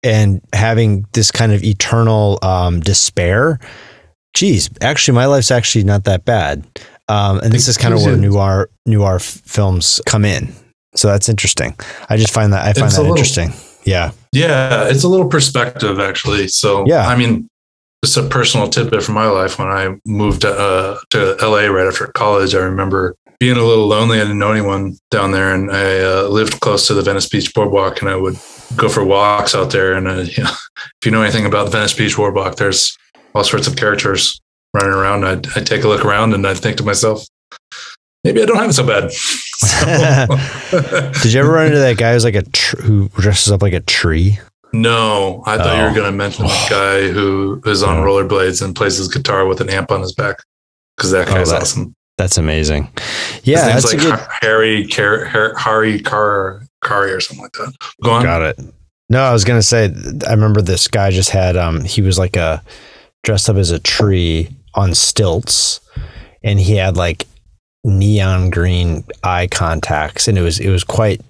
and 0.03 0.41
having 0.51 1.05
this 1.13 1.31
kind 1.31 1.53
of 1.53 1.63
eternal 1.63 2.37
um, 2.41 2.81
despair 2.81 3.57
geez, 4.33 4.69
actually, 4.81 5.15
my 5.15 5.25
life's 5.25 5.51
actually 5.51 5.83
not 5.83 6.03
that 6.05 6.25
bad. 6.25 6.65
Um, 7.09 7.39
and 7.39 7.51
this 7.53 7.67
is 7.67 7.77
kind 7.77 7.93
of 7.93 8.01
where 8.03 8.15
noir 8.15 8.69
noir 8.85 9.15
f- 9.15 9.23
films 9.45 10.01
come 10.05 10.23
in. 10.25 10.53
So 10.95 11.07
that's 11.09 11.27
interesting. 11.29 11.75
I 12.09 12.17
just 12.17 12.33
find 12.33 12.53
that 12.53 12.61
I 12.65 12.73
find 12.73 12.85
It's 12.85 12.93
a 12.95 12.97
that 12.97 13.01
little- 13.01 13.17
interesting. 13.17 13.53
Yeah. 13.83 14.11
Yeah, 14.31 14.87
it's 14.87 15.03
a 15.03 15.07
little 15.09 15.27
perspective 15.27 15.99
actually. 15.99 16.47
So 16.47 16.85
Yeah. 16.87 17.05
I 17.07 17.15
mean, 17.17 17.47
just 18.03 18.15
a 18.17 18.23
personal 18.23 18.69
tidbit 18.69 19.03
from 19.03 19.15
my 19.15 19.25
life. 19.27 19.59
When 19.59 19.67
I 19.67 19.95
moved 20.05 20.45
uh, 20.45 20.97
to 21.09 21.35
LA 21.41 21.65
right 21.67 21.87
after 21.87 22.07
college, 22.07 22.55
I 22.55 22.59
remember 22.59 23.15
being 23.39 23.57
a 23.57 23.63
little 23.63 23.87
lonely. 23.87 24.19
I 24.19 24.23
didn't 24.23 24.39
know 24.39 24.51
anyone 24.51 24.97
down 25.11 25.31
there, 25.31 25.53
and 25.53 25.69
I 25.71 25.99
uh, 25.99 26.23
lived 26.29 26.59
close 26.61 26.87
to 26.87 26.93
the 26.93 27.01
Venice 27.01 27.27
Beach 27.27 27.53
Boardwalk, 27.53 27.99
and 28.01 28.09
I 28.09 28.15
would 28.15 28.37
go 28.77 28.87
for 28.89 29.03
walks 29.03 29.53
out 29.55 29.71
there. 29.71 29.93
And 29.93 30.07
uh, 30.07 30.13
you 30.37 30.43
know, 30.43 30.49
if 30.51 31.05
you 31.05 31.11
know 31.11 31.21
anything 31.21 31.45
about 31.45 31.65
the 31.65 31.71
Venice 31.71 31.93
Beach 31.93 32.15
Boardwalk, 32.15 32.55
there's 32.55 32.97
all 33.35 33.43
sorts 33.43 33.67
of 33.67 33.75
characters 33.75 34.39
running 34.73 34.91
around. 34.91 35.25
I'd, 35.25 35.47
I'd 35.57 35.65
take 35.65 35.83
a 35.83 35.87
look 35.87 36.05
around, 36.05 36.33
and 36.33 36.45
I'd 36.47 36.57
think 36.57 36.77
to 36.77 36.83
myself, 36.83 37.25
maybe 38.23 38.41
I 38.41 38.45
don't 38.45 38.57
have 38.57 38.69
it 38.69 38.73
so 38.73 38.85
bad. 38.85 39.11
So- 39.11 41.11
Did 41.23 41.33
you 41.33 41.39
ever 41.39 41.51
run 41.51 41.67
into 41.67 41.79
that 41.79 41.97
guy 41.97 42.13
who's 42.13 42.23
like 42.23 42.35
a 42.35 42.43
tr- 42.43 42.81
who 42.81 43.09
dresses 43.09 43.51
up 43.51 43.61
like 43.61 43.73
a 43.73 43.79
tree? 43.81 44.39
No, 44.73 45.43
I 45.45 45.57
thought 45.57 45.75
you 45.77 45.83
Oh. 45.83 45.89
were 45.89 45.95
going 45.95 46.11
to 46.11 46.17
mention 46.17 46.45
the 46.45 46.49
guy 46.69 47.07
who 47.11 47.61
is 47.65 47.83
on 47.83 47.97
Yeah. 47.97 48.03
rollerblades 48.03 48.63
and 48.63 48.75
plays 48.75 48.97
his 48.97 49.07
guitar 49.07 49.45
with 49.45 49.61
an 49.61 49.69
amp 49.69 49.91
on 49.91 50.01
his 50.01 50.13
back 50.13 50.37
because 50.97 51.11
that 51.11 51.29
Oh, 51.29 51.33
guy's 51.35 51.49
that- 51.51 51.61
awesome. 51.61 51.93
That's 52.17 52.37
amazing. 52.37 52.89
His 53.41 53.43
Yeah, 53.43 53.67
name's 53.67 53.83
that's 53.83 53.93
like 53.93 54.01
a 54.03 54.05
good. 54.05 54.13
Ha- 54.19 54.37
Harry 54.41 54.87
Car- 54.87 55.25
Har- 55.25 55.55
Hari 55.55 55.99
Car 55.99 56.61
Kari 56.83 57.11
or 57.11 57.19
something 57.19 57.43
like 57.43 57.53
that. 57.53 57.73
Go 58.03 58.11
on. 58.11 58.23
Got 58.23 58.43
it. 58.43 58.59
No, 59.09 59.23
I 59.23 59.33
was 59.33 59.43
gonna 59.43 59.63
say. 59.63 59.91
I 60.27 60.31
remember 60.31 60.61
this 60.61 60.87
guy 60.87 61.09
just 61.09 61.31
had. 61.31 61.57
Um, 61.57 61.83
he 61.83 62.01
was 62.03 62.19
like 62.19 62.35
a 62.35 62.61
dressed 63.23 63.49
up 63.49 63.57
as 63.57 63.71
a 63.71 63.79
tree 63.79 64.49
on 64.75 64.93
stilts, 64.93 65.79
and 66.43 66.59
he 66.59 66.75
had 66.75 66.97
like 66.97 67.27
neon 67.83 68.49
green 68.49 69.03
eye 69.23 69.47
contacts, 69.47 70.27
and 70.27 70.37
it 70.37 70.41
was 70.41 70.59
it 70.59 70.69
was 70.69 70.83
quite. 70.83 71.21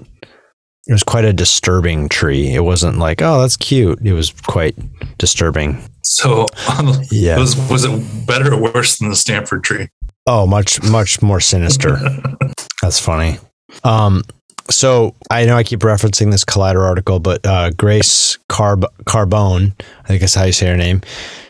It 0.85 0.91
was 0.91 1.03
quite 1.03 1.23
a 1.23 1.31
disturbing 1.31 2.09
tree. 2.09 2.53
It 2.53 2.59
wasn't 2.65 2.97
like, 2.97 3.21
oh, 3.21 3.39
that's 3.39 3.55
cute. 3.55 3.99
It 4.05 4.11
was 4.11 4.31
quite 4.47 4.75
disturbing. 5.17 5.81
So, 6.01 6.45
um, 6.77 6.91
Yeah. 7.09 7.37
was 7.39 7.55
was 7.69 7.85
it 7.85 8.27
better 8.27 8.53
or 8.53 8.59
worse 8.73 8.97
than 8.97 9.07
the 9.09 9.15
Stanford 9.15 9.63
tree? 9.63 9.87
Oh, 10.27 10.45
much 10.45 10.83
much 10.83 11.21
more 11.21 11.39
sinister. 11.39 12.01
That's 12.81 12.99
funny. 12.99 13.39
Um, 13.85 14.23
so 14.69 15.15
I 15.29 15.45
know 15.45 15.55
I 15.57 15.63
keep 15.63 15.81
referencing 15.81 16.31
this 16.31 16.45
Collider 16.45 16.81
article, 16.81 17.19
but 17.19 17.45
uh, 17.45 17.71
Grace 17.71 18.37
Carb- 18.49 18.85
Carbone, 19.03 19.73
I 20.03 20.07
think 20.07 20.21
that's 20.21 20.35
how 20.35 20.45
you 20.45 20.51
say 20.51 20.67
her 20.67 20.77
name. 20.77 21.01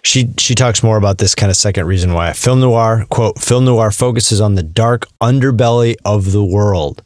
She 0.04 0.30
she 0.38 0.56
talks 0.56 0.84
more 0.84 0.98
about 0.98 1.18
this 1.18 1.36
kind 1.36 1.50
of 1.50 1.56
second 1.56 1.86
reason 1.86 2.14
why 2.14 2.34
film 2.34 2.60
noir 2.60 3.06
quote 3.10 3.40
film 3.40 3.66
noir 3.66 3.92
focuses 3.92 4.42
on 4.42 4.56
the 4.56 4.64
dark 4.64 5.08
underbelly 5.22 5.96
of 6.04 6.32
the 6.32 6.44
world, 6.44 7.02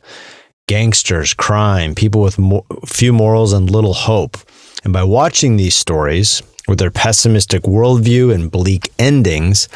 gangsters, 0.67 1.33
crime, 1.33 1.93
people 1.93 2.21
with 2.21 2.39
mo- 2.39 2.65
few 2.85 3.13
morals 3.13 3.53
and 3.53 3.69
little 3.69 3.93
hope. 3.93 4.37
And 4.83 4.93
by 4.93 5.03
watching 5.03 5.57
these 5.57 5.75
stories 5.75 6.41
with 6.67 6.79
their 6.79 6.91
pessimistic 6.91 7.63
worldview 7.63 8.33
and 8.33 8.51
bleak 8.51 8.91
endings, 8.97 9.67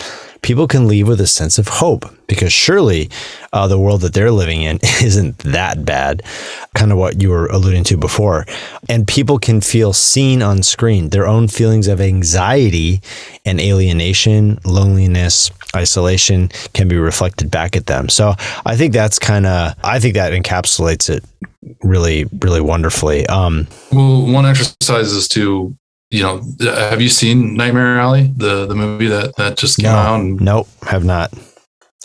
people 0.42 0.68
can 0.68 0.88
leave 0.88 1.08
with 1.08 1.22
a 1.22 1.28
sense 1.28 1.58
of 1.58 1.68
hope 1.68 2.06
because 2.28 2.52
surely 2.52 3.10
uh, 3.54 3.68
the 3.68 3.78
world 3.78 4.02
that 4.02 4.14
they're 4.14 4.32
living 4.32 4.62
in 4.64 4.80
isn't 5.02 5.38
that 5.40 5.86
bad. 5.86 6.24
Kind 6.74 6.92
of 6.92 6.98
what 6.98 7.22
you 7.22 7.30
were 7.30 7.48
alluding 7.48 7.84
to 7.86 7.98
before. 7.98 8.46
And 8.90 9.08
people 9.08 9.38
can 9.38 9.62
feel 9.62 9.94
seen 9.94 10.42
on 10.42 10.64
screen. 10.64 11.10
Their 11.10 11.28
own 11.28 11.48
feelings 11.48 11.88
of 11.88 12.02
anxiety 12.02 13.02
and 13.46 13.60
alienation, 13.60 14.60
loneliness, 14.66 15.52
isolation 15.76 16.50
can 16.74 16.88
be 16.88 16.98
reflected 16.98 17.52
back 17.52 17.76
at 17.76 17.86
them. 17.86 18.10
So 18.10 18.34
I 18.66 18.76
think 18.76 18.94
that's 18.94 19.20
kind 19.20 19.46
of, 19.46 19.76
I 19.84 20.00
think 20.00 20.16
that 20.16 20.34
encapsulates 20.34 21.10
it 21.10 21.24
really, 21.84 22.26
really 22.42 22.62
wonderfully. 22.62 23.28
Um, 23.28 23.68
Well, 23.92 24.26
one 24.26 24.46
exercise 24.46 25.12
is 25.12 25.28
to, 25.30 25.76
you 26.12 26.22
know, 26.24 26.42
have 26.60 27.02
you 27.02 27.10
seen 27.10 27.56
Nightmare 27.56 28.00
Alley, 28.00 28.32
the 28.36 28.66
the 28.68 28.76
movie 28.76 29.08
that 29.08 29.36
that 29.38 29.58
just 29.58 29.78
came 29.78 29.86
No. 29.92 29.96
out? 29.98 30.20
And 30.20 30.40
nope, 30.42 30.68
have 30.84 31.04
not. 31.04 31.34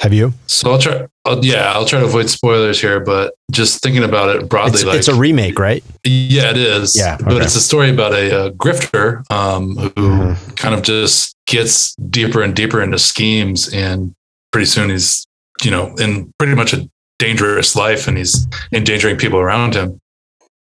Have 0.00 0.12
you? 0.12 0.34
so 0.46 0.72
I'll 0.72 0.78
try. 0.78 1.06
I'll, 1.24 1.42
yeah, 1.44 1.72
I'll 1.72 1.86
try 1.86 1.98
to 2.00 2.04
avoid 2.04 2.28
spoilers 2.30 2.78
here, 2.80 3.00
but 3.00 3.32
just 3.50 3.82
thinking 3.82 4.04
about 4.04 4.28
it 4.36 4.48
broadly, 4.48 4.74
It's, 4.74 4.84
like 4.84 4.98
it's 4.98 5.08
a 5.08 5.14
remake, 5.14 5.58
right? 5.58 5.82
Yeah, 6.04 6.50
it 6.50 6.58
is. 6.58 6.94
Yeah, 6.96 7.16
but 7.18 7.40
it's 7.42 7.56
a 7.56 7.60
story 7.60 7.90
about 7.90 8.12
a, 8.12 8.46
uh 8.46 8.50
grifter 8.50 9.22
um, 9.32 9.74
who 9.76 9.90
Mhm. 9.90 10.56
kind 10.56 10.74
of 10.74 10.82
just 10.82 11.34
gets 11.46 11.94
deeper 12.10 12.42
and 12.42 12.54
deeper 12.54 12.82
into 12.82 12.98
schemes, 12.98 13.72
and 13.72 14.12
pretty 14.52 14.66
soon 14.66 14.90
he's, 14.90 15.26
you 15.64 15.70
know, 15.70 15.94
in 15.96 16.30
pretty 16.38 16.54
much 16.54 16.74
a 16.74 16.88
dangerous 17.18 17.74
life, 17.74 18.06
and 18.06 18.18
he's 18.18 18.46
endangering 18.74 19.16
people 19.16 19.38
around 19.40 19.74
him. 19.74 19.98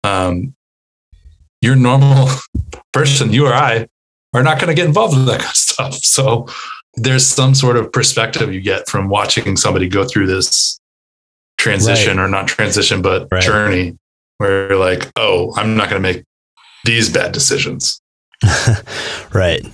Um, 0.06 0.56
your 1.62 1.76
normal 1.76 2.30
person, 2.94 3.32
you 3.32 3.48
or 3.48 3.54
I, 3.54 3.88
are 4.34 4.44
not 4.44 4.58
going 4.58 4.68
to 4.68 4.74
get 4.74 4.88
involved 4.88 5.16
with 5.18 5.26
that 5.28 5.40
kind 5.42 5.50
of 5.50 5.56
stuff. 5.56 5.94
So 5.96 6.48
there's 6.96 7.26
some 7.26 7.54
sort 7.56 7.78
of 7.78 7.92
perspective 7.92 8.54
you 8.54 8.62
get 8.62 8.90
from 8.90 9.10
watching 9.10 9.56
somebody 9.58 9.88
go 9.88 10.04
through 10.04 10.28
this 10.28 10.80
transition 11.58 12.20
or 12.20 12.28
not 12.28 12.48
transition, 12.48 13.02
but 13.02 13.28
Right. 13.32 13.42
journey 13.42 13.98
where 14.38 14.70
you're 14.70 14.80
like, 14.80 15.12
oh, 15.16 15.54
I'm 15.56 15.76
not 15.76 15.90
going 15.90 16.02
to 16.02 16.14
make 16.14 16.24
these 16.86 17.12
bad 17.12 17.32
decisions. 17.32 18.00
right. 19.34 19.66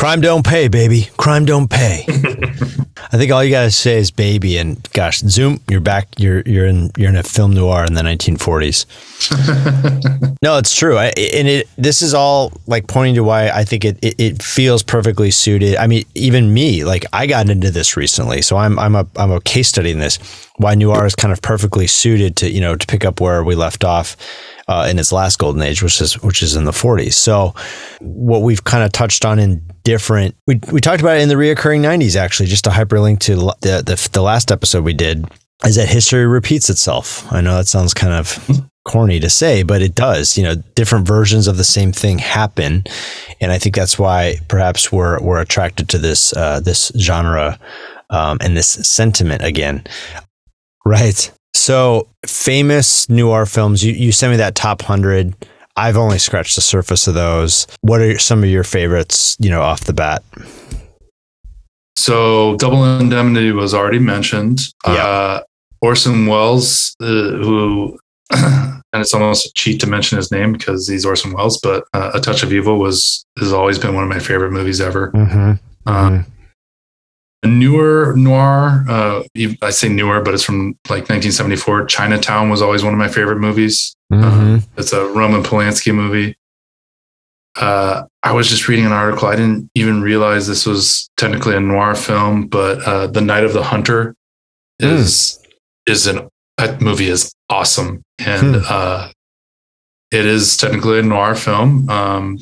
Crime 0.00 0.22
don't 0.22 0.46
pay, 0.46 0.68
baby. 0.68 1.10
Crime 1.18 1.44
don't 1.44 1.68
pay. 1.68 2.06
I 2.08 3.18
think 3.18 3.30
all 3.32 3.44
you 3.44 3.50
gotta 3.50 3.70
say 3.70 3.98
is 3.98 4.10
baby, 4.10 4.56
and 4.56 4.82
gosh, 4.94 5.18
zoom. 5.18 5.60
You're 5.68 5.82
back. 5.82 6.08
You're 6.16 6.40
you're 6.46 6.64
in 6.64 6.90
you're 6.96 7.10
in 7.10 7.16
a 7.16 7.22
film 7.22 7.52
noir 7.52 7.84
in 7.84 7.92
the 7.92 8.00
1940s. 8.00 8.86
no, 10.42 10.56
it's 10.56 10.74
true. 10.74 10.96
I, 10.96 11.08
and 11.34 11.46
it 11.46 11.68
this 11.76 12.00
is 12.00 12.14
all 12.14 12.50
like 12.66 12.86
pointing 12.86 13.16
to 13.16 13.24
why 13.24 13.50
I 13.50 13.62
think 13.62 13.84
it, 13.84 13.98
it, 14.00 14.18
it 14.18 14.42
feels 14.42 14.82
perfectly 14.82 15.30
suited. 15.30 15.76
I 15.76 15.86
mean, 15.86 16.04
even 16.14 16.54
me, 16.54 16.82
like 16.82 17.04
I 17.12 17.26
got 17.26 17.50
into 17.50 17.70
this 17.70 17.94
recently, 17.94 18.40
so 18.40 18.56
I'm 18.56 18.78
I'm 18.78 18.94
a 18.94 19.06
I'm 19.16 19.30
a 19.30 19.42
case 19.42 19.68
study 19.68 19.90
in 19.90 19.98
this. 19.98 20.18
Why 20.56 20.74
noir 20.76 21.04
is 21.04 21.14
kind 21.14 21.30
of 21.30 21.42
perfectly 21.42 21.86
suited 21.86 22.36
to 22.36 22.50
you 22.50 22.62
know 22.62 22.74
to 22.74 22.86
pick 22.86 23.04
up 23.04 23.20
where 23.20 23.44
we 23.44 23.54
left 23.54 23.84
off 23.84 24.16
uh, 24.70 24.86
in 24.88 25.00
its 25.00 25.10
last 25.10 25.40
golden 25.40 25.62
age, 25.62 25.82
which 25.82 26.00
is 26.00 26.14
which 26.22 26.42
is 26.44 26.54
in 26.54 26.64
the 26.64 26.70
40s. 26.70 27.14
So 27.14 27.54
what 28.00 28.42
we've 28.42 28.62
kind 28.62 28.84
of 28.84 28.92
touched 28.92 29.24
on 29.24 29.40
in 29.40 29.60
different 29.82 30.36
we 30.46 30.60
we 30.70 30.80
talked 30.80 31.00
about 31.00 31.16
it 31.16 31.22
in 31.22 31.28
the 31.28 31.34
reoccurring 31.34 31.80
90s 31.80 32.14
actually, 32.14 32.46
just 32.46 32.68
a 32.68 32.70
hyperlink 32.70 33.18
to 33.20 33.34
the 33.34 33.82
the, 33.84 34.08
the 34.12 34.22
last 34.22 34.52
episode 34.52 34.84
we 34.84 34.92
did 34.92 35.26
is 35.64 35.74
that 35.74 35.88
history 35.88 36.24
repeats 36.24 36.70
itself. 36.70 37.30
I 37.32 37.40
know 37.40 37.56
that 37.56 37.66
sounds 37.66 37.92
kind 37.92 38.14
of 38.14 38.64
corny 38.84 39.18
to 39.20 39.28
say, 39.28 39.64
but 39.64 39.82
it 39.82 39.96
does. 39.96 40.38
You 40.38 40.44
know, 40.44 40.54
different 40.76 41.06
versions 41.06 41.48
of 41.48 41.56
the 41.56 41.64
same 41.64 41.90
thing 41.90 42.20
happen, 42.20 42.84
and 43.40 43.50
I 43.50 43.58
think 43.58 43.74
that's 43.74 43.98
why 43.98 44.36
perhaps 44.46 44.92
we're 44.92 45.20
we're 45.20 45.40
attracted 45.40 45.88
to 45.88 45.98
this 45.98 46.32
uh, 46.34 46.60
this 46.60 46.92
genre 46.96 47.58
um, 48.08 48.38
and 48.40 48.56
this 48.56 48.68
sentiment 48.68 49.42
again. 49.42 49.82
Right. 50.86 51.32
So 51.60 52.08
famous 52.26 53.06
noir 53.10 53.44
films. 53.44 53.84
You 53.84 53.92
you 53.92 54.12
sent 54.12 54.30
me 54.30 54.38
that 54.38 54.54
top 54.54 54.80
hundred. 54.80 55.34
I've 55.76 55.98
only 55.98 56.18
scratched 56.18 56.54
the 56.54 56.62
surface 56.62 57.06
of 57.06 57.12
those. 57.12 57.66
What 57.82 58.00
are 58.00 58.18
some 58.18 58.42
of 58.42 58.48
your 58.48 58.64
favorites? 58.64 59.36
You 59.38 59.50
know, 59.50 59.60
off 59.60 59.84
the 59.84 59.92
bat. 59.92 60.24
So 61.96 62.56
Double 62.56 62.82
Indemnity 62.98 63.52
was 63.52 63.74
already 63.74 63.98
mentioned. 63.98 64.60
Yeah. 64.86 64.92
Uh, 64.92 65.42
Orson 65.82 66.24
Welles, 66.26 66.96
uh, 67.02 67.04
who, 67.04 67.98
and 68.30 68.82
it's 68.94 69.12
almost 69.12 69.48
a 69.48 69.52
cheat 69.52 69.82
to 69.82 69.86
mention 69.86 70.16
his 70.16 70.32
name 70.32 70.52
because 70.52 70.88
he's 70.88 71.04
Orson 71.04 71.34
Welles, 71.34 71.60
but 71.60 71.84
uh, 71.92 72.12
A 72.14 72.20
Touch 72.20 72.42
of 72.42 72.54
Evil 72.54 72.78
was 72.78 73.26
has 73.38 73.52
always 73.52 73.78
been 73.78 73.94
one 73.94 74.04
of 74.04 74.08
my 74.08 74.18
favorite 74.18 74.52
movies 74.52 74.80
ever. 74.80 75.12
Mm-hmm. 75.12 75.52
Uh, 75.86 76.10
mm-hmm. 76.10 76.30
A 77.42 77.48
newer 77.48 78.14
noir, 78.16 78.84
uh, 78.88 79.22
I 79.62 79.70
say 79.70 79.88
newer, 79.88 80.20
but 80.20 80.34
it's 80.34 80.42
from 80.42 80.78
like 80.88 81.08
1974. 81.08 81.86
Chinatown 81.86 82.50
was 82.50 82.60
always 82.60 82.84
one 82.84 82.92
of 82.92 82.98
my 82.98 83.08
favorite 83.08 83.38
movies. 83.38 83.94
Mm-hmm. 84.12 84.56
Uh, 84.56 84.60
it's 84.76 84.92
a 84.92 85.06
Roman 85.06 85.42
Polanski 85.42 85.94
movie. 85.94 86.36
Uh, 87.56 88.04
I 88.22 88.32
was 88.32 88.48
just 88.48 88.68
reading 88.68 88.84
an 88.86 88.92
article. 88.92 89.28
I 89.28 89.36
didn't 89.36 89.70
even 89.74 90.02
realize 90.02 90.46
this 90.46 90.66
was 90.66 91.08
technically 91.16 91.56
a 91.56 91.60
noir 91.60 91.94
film, 91.94 92.46
but 92.46 93.12
The 93.12 93.20
Night 93.20 93.44
of 93.44 93.54
the 93.54 93.62
Hunter 93.62 94.14
hmm. 94.80 94.86
is 94.86 95.38
is 95.86 96.06
an 96.06 96.28
that 96.58 96.80
movie 96.80 97.08
is 97.08 97.32
awesome 97.48 98.02
and 98.18 98.56
uh, 98.56 99.10
it 100.10 100.26
is 100.26 100.56
technically 100.56 100.98
a 100.98 101.02
noir 101.02 101.34
film. 101.34 101.88
Um, 101.88 102.38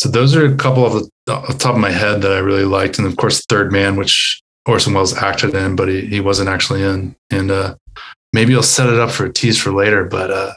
so 0.00 0.08
those 0.08 0.34
are 0.34 0.46
a 0.46 0.56
couple 0.56 0.86
of 0.86 1.06
the, 1.26 1.34
off 1.34 1.48
the 1.48 1.52
top 1.52 1.74
of 1.74 1.80
my 1.80 1.90
head 1.90 2.22
that 2.22 2.32
I 2.32 2.38
really 2.38 2.64
liked, 2.64 2.96
and 2.96 3.06
of 3.06 3.18
course, 3.18 3.44
Third 3.44 3.70
Man, 3.70 3.96
which 3.96 4.40
Orson 4.66 4.94
Welles 4.94 5.14
acted 5.14 5.54
in, 5.54 5.76
but 5.76 5.88
he, 5.88 6.06
he 6.06 6.20
wasn't 6.20 6.48
actually 6.48 6.82
in. 6.82 7.14
And 7.28 7.50
uh, 7.50 7.74
maybe 8.32 8.54
I'll 8.54 8.62
set 8.62 8.88
it 8.88 8.98
up 8.98 9.10
for 9.10 9.26
a 9.26 9.32
tease 9.32 9.60
for 9.60 9.72
later. 9.72 10.06
But 10.06 10.30
uh, 10.30 10.54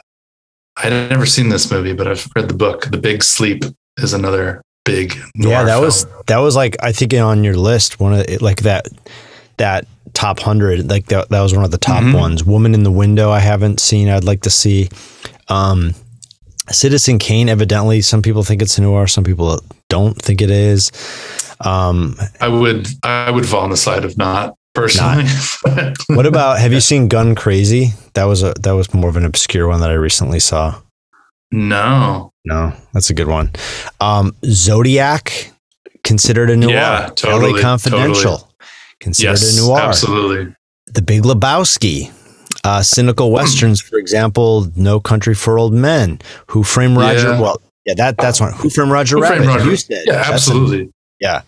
I'd 0.78 1.10
never 1.10 1.26
seen 1.26 1.50
this 1.50 1.70
movie, 1.70 1.92
but 1.92 2.08
I've 2.08 2.26
read 2.34 2.48
the 2.48 2.54
book. 2.54 2.86
The 2.86 2.96
Big 2.96 3.22
Sleep 3.22 3.64
is 3.98 4.14
another 4.14 4.62
big. 4.86 5.14
yeah, 5.34 5.62
that 5.62 5.74
film. 5.74 5.84
was 5.84 6.06
that 6.26 6.38
was 6.38 6.56
like 6.56 6.76
I 6.82 6.92
think 6.92 7.12
on 7.12 7.44
your 7.44 7.56
list 7.56 8.00
one 8.00 8.14
of 8.14 8.40
like 8.40 8.62
that 8.62 8.88
that 9.58 9.86
top 10.14 10.38
100 10.38 10.88
like 10.88 11.04
that, 11.06 11.28
that 11.28 11.42
was 11.42 11.54
one 11.54 11.66
of 11.66 11.70
the 11.70 11.76
top 11.76 12.02
mm-hmm. 12.02 12.16
ones 12.16 12.44
woman 12.44 12.72
in 12.72 12.84
the 12.84 12.90
window 12.90 13.30
i 13.30 13.40
haven't 13.40 13.80
seen 13.80 14.08
i'd 14.08 14.22
like 14.22 14.42
to 14.42 14.50
see 14.50 14.88
um, 15.48 15.92
citizen 16.70 17.18
kane 17.18 17.48
evidently 17.48 18.00
some 18.00 18.22
people 18.22 18.42
think 18.42 18.62
it's 18.62 18.78
a 18.78 18.82
noir 18.82 19.06
some 19.06 19.24
people 19.24 19.60
don't 19.88 20.20
think 20.20 20.40
it 20.40 20.50
is. 20.50 20.90
Um, 21.60 22.16
i 22.40 22.48
would 22.48 22.88
i 23.02 23.30
would 23.30 23.46
fall 23.46 23.60
on 23.60 23.70
the 23.70 23.76
side 23.76 24.04
of 24.04 24.16
not 24.18 24.56
personally. 24.74 25.24
Not. 25.64 25.96
what 26.08 26.26
about 26.26 26.58
have 26.58 26.72
you 26.72 26.80
seen 26.80 27.08
gun 27.08 27.34
crazy? 27.34 27.90
That 28.14 28.24
was 28.24 28.42
a 28.42 28.54
that 28.60 28.72
was 28.72 28.92
more 28.92 29.08
of 29.08 29.16
an 29.16 29.24
obscure 29.24 29.68
one 29.68 29.80
that 29.80 29.90
i 29.90 29.94
recently 29.94 30.40
saw. 30.40 30.80
No. 31.52 32.32
No 32.44 32.72
that's 32.92 33.10
a 33.10 33.14
good 33.14 33.28
one. 33.28 33.50
Um, 34.00 34.36
zodiac 34.44 35.52
considered 36.02 36.50
a 36.50 36.56
noir. 36.56 36.72
Yeah 36.72 37.10
totally 37.14 37.52
LA 37.52 37.60
confidential 37.60 38.38
totally. 38.38 38.56
considered 39.00 39.30
yes, 39.40 39.58
a 39.58 39.62
noir. 39.62 39.78
Absolutely. 39.80 40.54
The 40.86 41.02
Big 41.02 41.22
Lebowski, 41.22 42.12
uh, 42.62 42.82
cynical 42.82 43.30
westerns, 43.30 43.80
for 43.80 43.98
example, 43.98 44.70
No 44.76 45.00
Country 45.00 45.34
for 45.34 45.58
Old 45.58 45.72
Men, 45.72 46.20
Who 46.48 46.62
Framed 46.62 46.96
Roger. 46.96 47.30
Yeah. 47.30 47.40
Well, 47.40 47.60
yeah, 47.84 47.94
that 47.94 48.16
that's 48.16 48.40
one. 48.40 48.52
Who 48.54 48.70
Framed 48.70 48.92
Roger 48.92 49.16
Who 49.16 49.22
Rabbit? 49.22 49.46
Roger. 49.46 49.70
You 49.70 49.76
said. 49.76 50.04
Yeah, 50.06 50.24
absolutely. 50.26 50.82
A, 50.82 50.88
yeah. 51.20 51.42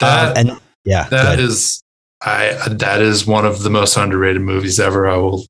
That 0.00 0.36
uh, 0.36 0.40
and 0.40 0.60
yeah, 0.84 1.08
that 1.08 1.38
is 1.38 1.82
I 2.22 2.56
that 2.70 3.00
is 3.00 3.26
one 3.26 3.44
of 3.44 3.62
the 3.62 3.70
most 3.70 3.96
underrated 3.96 4.42
movies 4.42 4.80
ever. 4.80 5.08
I 5.08 5.16
will 5.16 5.46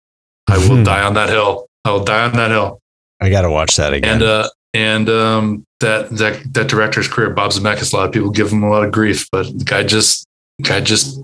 I 0.47 0.59
will 0.59 0.79
hmm. 0.79 0.85
die 0.85 1.03
on 1.03 1.15
that 1.15 1.29
hill. 1.29 1.67
I 1.85 1.93
will 1.93 2.05
die 2.05 2.25
on 2.25 2.33
that 2.35 2.51
hill. 2.51 2.81
I 3.21 3.31
got 3.31 3.43
to 3.43 3.51
watch 3.51 3.77
that 3.77 3.93
again. 3.93 4.15
And 4.15 4.23
uh 4.23 4.49
and 4.75 5.09
um 5.09 5.65
that 5.81 6.11
that 6.11 6.43
that 6.55 6.69
director's 6.69 7.09
career, 7.09 7.31
Bob 7.31 7.53
Zemeckis, 7.53 7.93
a 7.93 7.97
lot 7.97 8.07
of 8.07 8.13
people 8.13 8.31
give 8.31 8.51
him 8.51 8.63
a 8.63 8.71
lot 8.71 8.85
of 8.85 8.93
grief, 8.93 9.29
but 9.31 9.47
the 9.47 9.65
guy 9.65 9.83
just 9.83 10.27
guy 10.63 10.81
just 10.81 11.21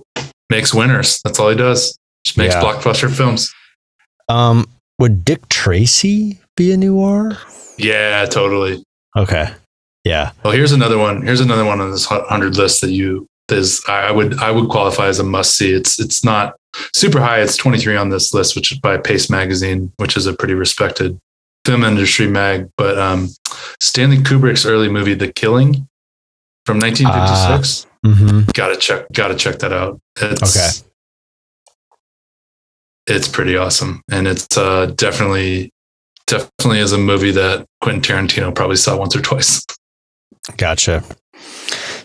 makes 0.51 0.73
winners. 0.73 1.21
That's 1.25 1.39
all 1.39 1.51
he 1.51 1.57
does. 1.57 1.99
Just 2.25 2.39
makes 2.39 2.55
yeah. 2.55 2.63
blockbuster 2.63 3.15
films. 3.15 3.53
Um, 4.29 4.67
would 4.99 5.25
Dick 5.25 5.49
Tracy 5.49 6.41
be 6.57 6.73
a 6.73 6.77
noir? 6.77 7.37
Yeah, 7.77 8.25
totally. 8.27 8.83
Okay. 9.17 9.53
Yeah. 10.05 10.33
Well, 10.43 10.53
here's 10.53 10.73
another 10.73 10.99
one. 10.99 11.23
Here's 11.23 11.41
another 11.41 11.65
one 11.65 11.81
on 11.81 11.91
this 11.91 12.07
hundred 12.07 12.57
list 12.57 12.81
that 12.83 12.91
you 12.91 13.27
is 13.51 13.83
I 13.89 14.11
would 14.11 14.39
I 14.39 14.51
would 14.51 14.71
qualify 14.71 15.07
as 15.07 15.19
a 15.19 15.25
must 15.25 15.57
see. 15.57 15.73
It's 15.73 16.01
it's 16.01 16.25
not 16.25 16.57
super 16.95 17.21
high. 17.21 17.41
It's 17.41 17.57
23 17.57 17.97
on 17.97 18.11
this 18.11 18.33
list, 18.33 18.57
which 18.57 18.73
is 18.73 18.79
by 18.79 18.97
Paste 18.97 19.31
Magazine, 19.31 19.93
which 19.97 20.17
is 20.17 20.27
a 20.27 20.35
pretty 20.35 20.55
respected 20.55 21.19
film 21.65 21.85
industry 21.85 22.27
mag. 22.27 22.69
But 22.77 22.99
um, 22.99 23.29
Stanley 23.81 24.19
Kubrick's 24.19 24.67
early 24.67 24.89
movie, 24.89 25.15
The 25.15 25.33
Killing, 25.33 25.89
from 26.67 26.79
1956. 26.79 27.85
Uh, 27.85 27.91
Mm-hmm. 28.05 28.51
Gotta 28.53 28.77
check. 28.77 29.07
Gotta 29.15 29.35
check 29.35 29.61
that 29.61 29.73
out. 29.73 29.99
It's, 30.21 30.57
okay. 30.57 30.87
It's 33.07 33.29
pretty 33.29 33.57
awesome, 33.57 34.03
and 34.11 34.27
it's 34.27 34.57
uh, 34.57 34.87
definitely, 34.97 35.71
definitely 36.27 36.79
is 36.79 36.93
a 36.93 36.99
movie 36.99 37.33
that 37.33 37.67
Quentin 37.81 38.03
Tarantino 38.03 38.55
probably 38.55 38.77
saw 38.77 38.97
once 38.97 39.15
or 39.15 39.21
twice. 39.21 39.63
Gotcha. 40.57 41.05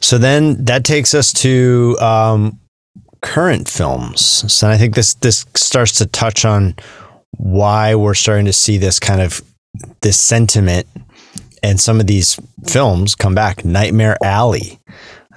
So 0.01 0.17
then 0.17 0.63
that 0.65 0.83
takes 0.83 1.13
us 1.13 1.31
to 1.33 1.97
um, 1.99 2.59
current 3.21 3.69
films. 3.69 4.21
So 4.53 4.69
I 4.69 4.77
think 4.77 4.95
this 4.95 5.13
this 5.15 5.45
starts 5.55 5.97
to 5.97 6.05
touch 6.05 6.45
on 6.45 6.75
why 7.31 7.95
we're 7.95 8.13
starting 8.13 8.45
to 8.45 8.53
see 8.53 8.77
this 8.77 8.99
kind 8.99 9.21
of 9.21 9.41
this 10.01 10.19
sentiment 10.19 10.88
and 11.62 11.79
some 11.79 11.99
of 11.99 12.07
these 12.07 12.39
films 12.65 13.15
come 13.15 13.35
back. 13.35 13.65
Nightmare 13.65 14.17
Alley 14.23 14.79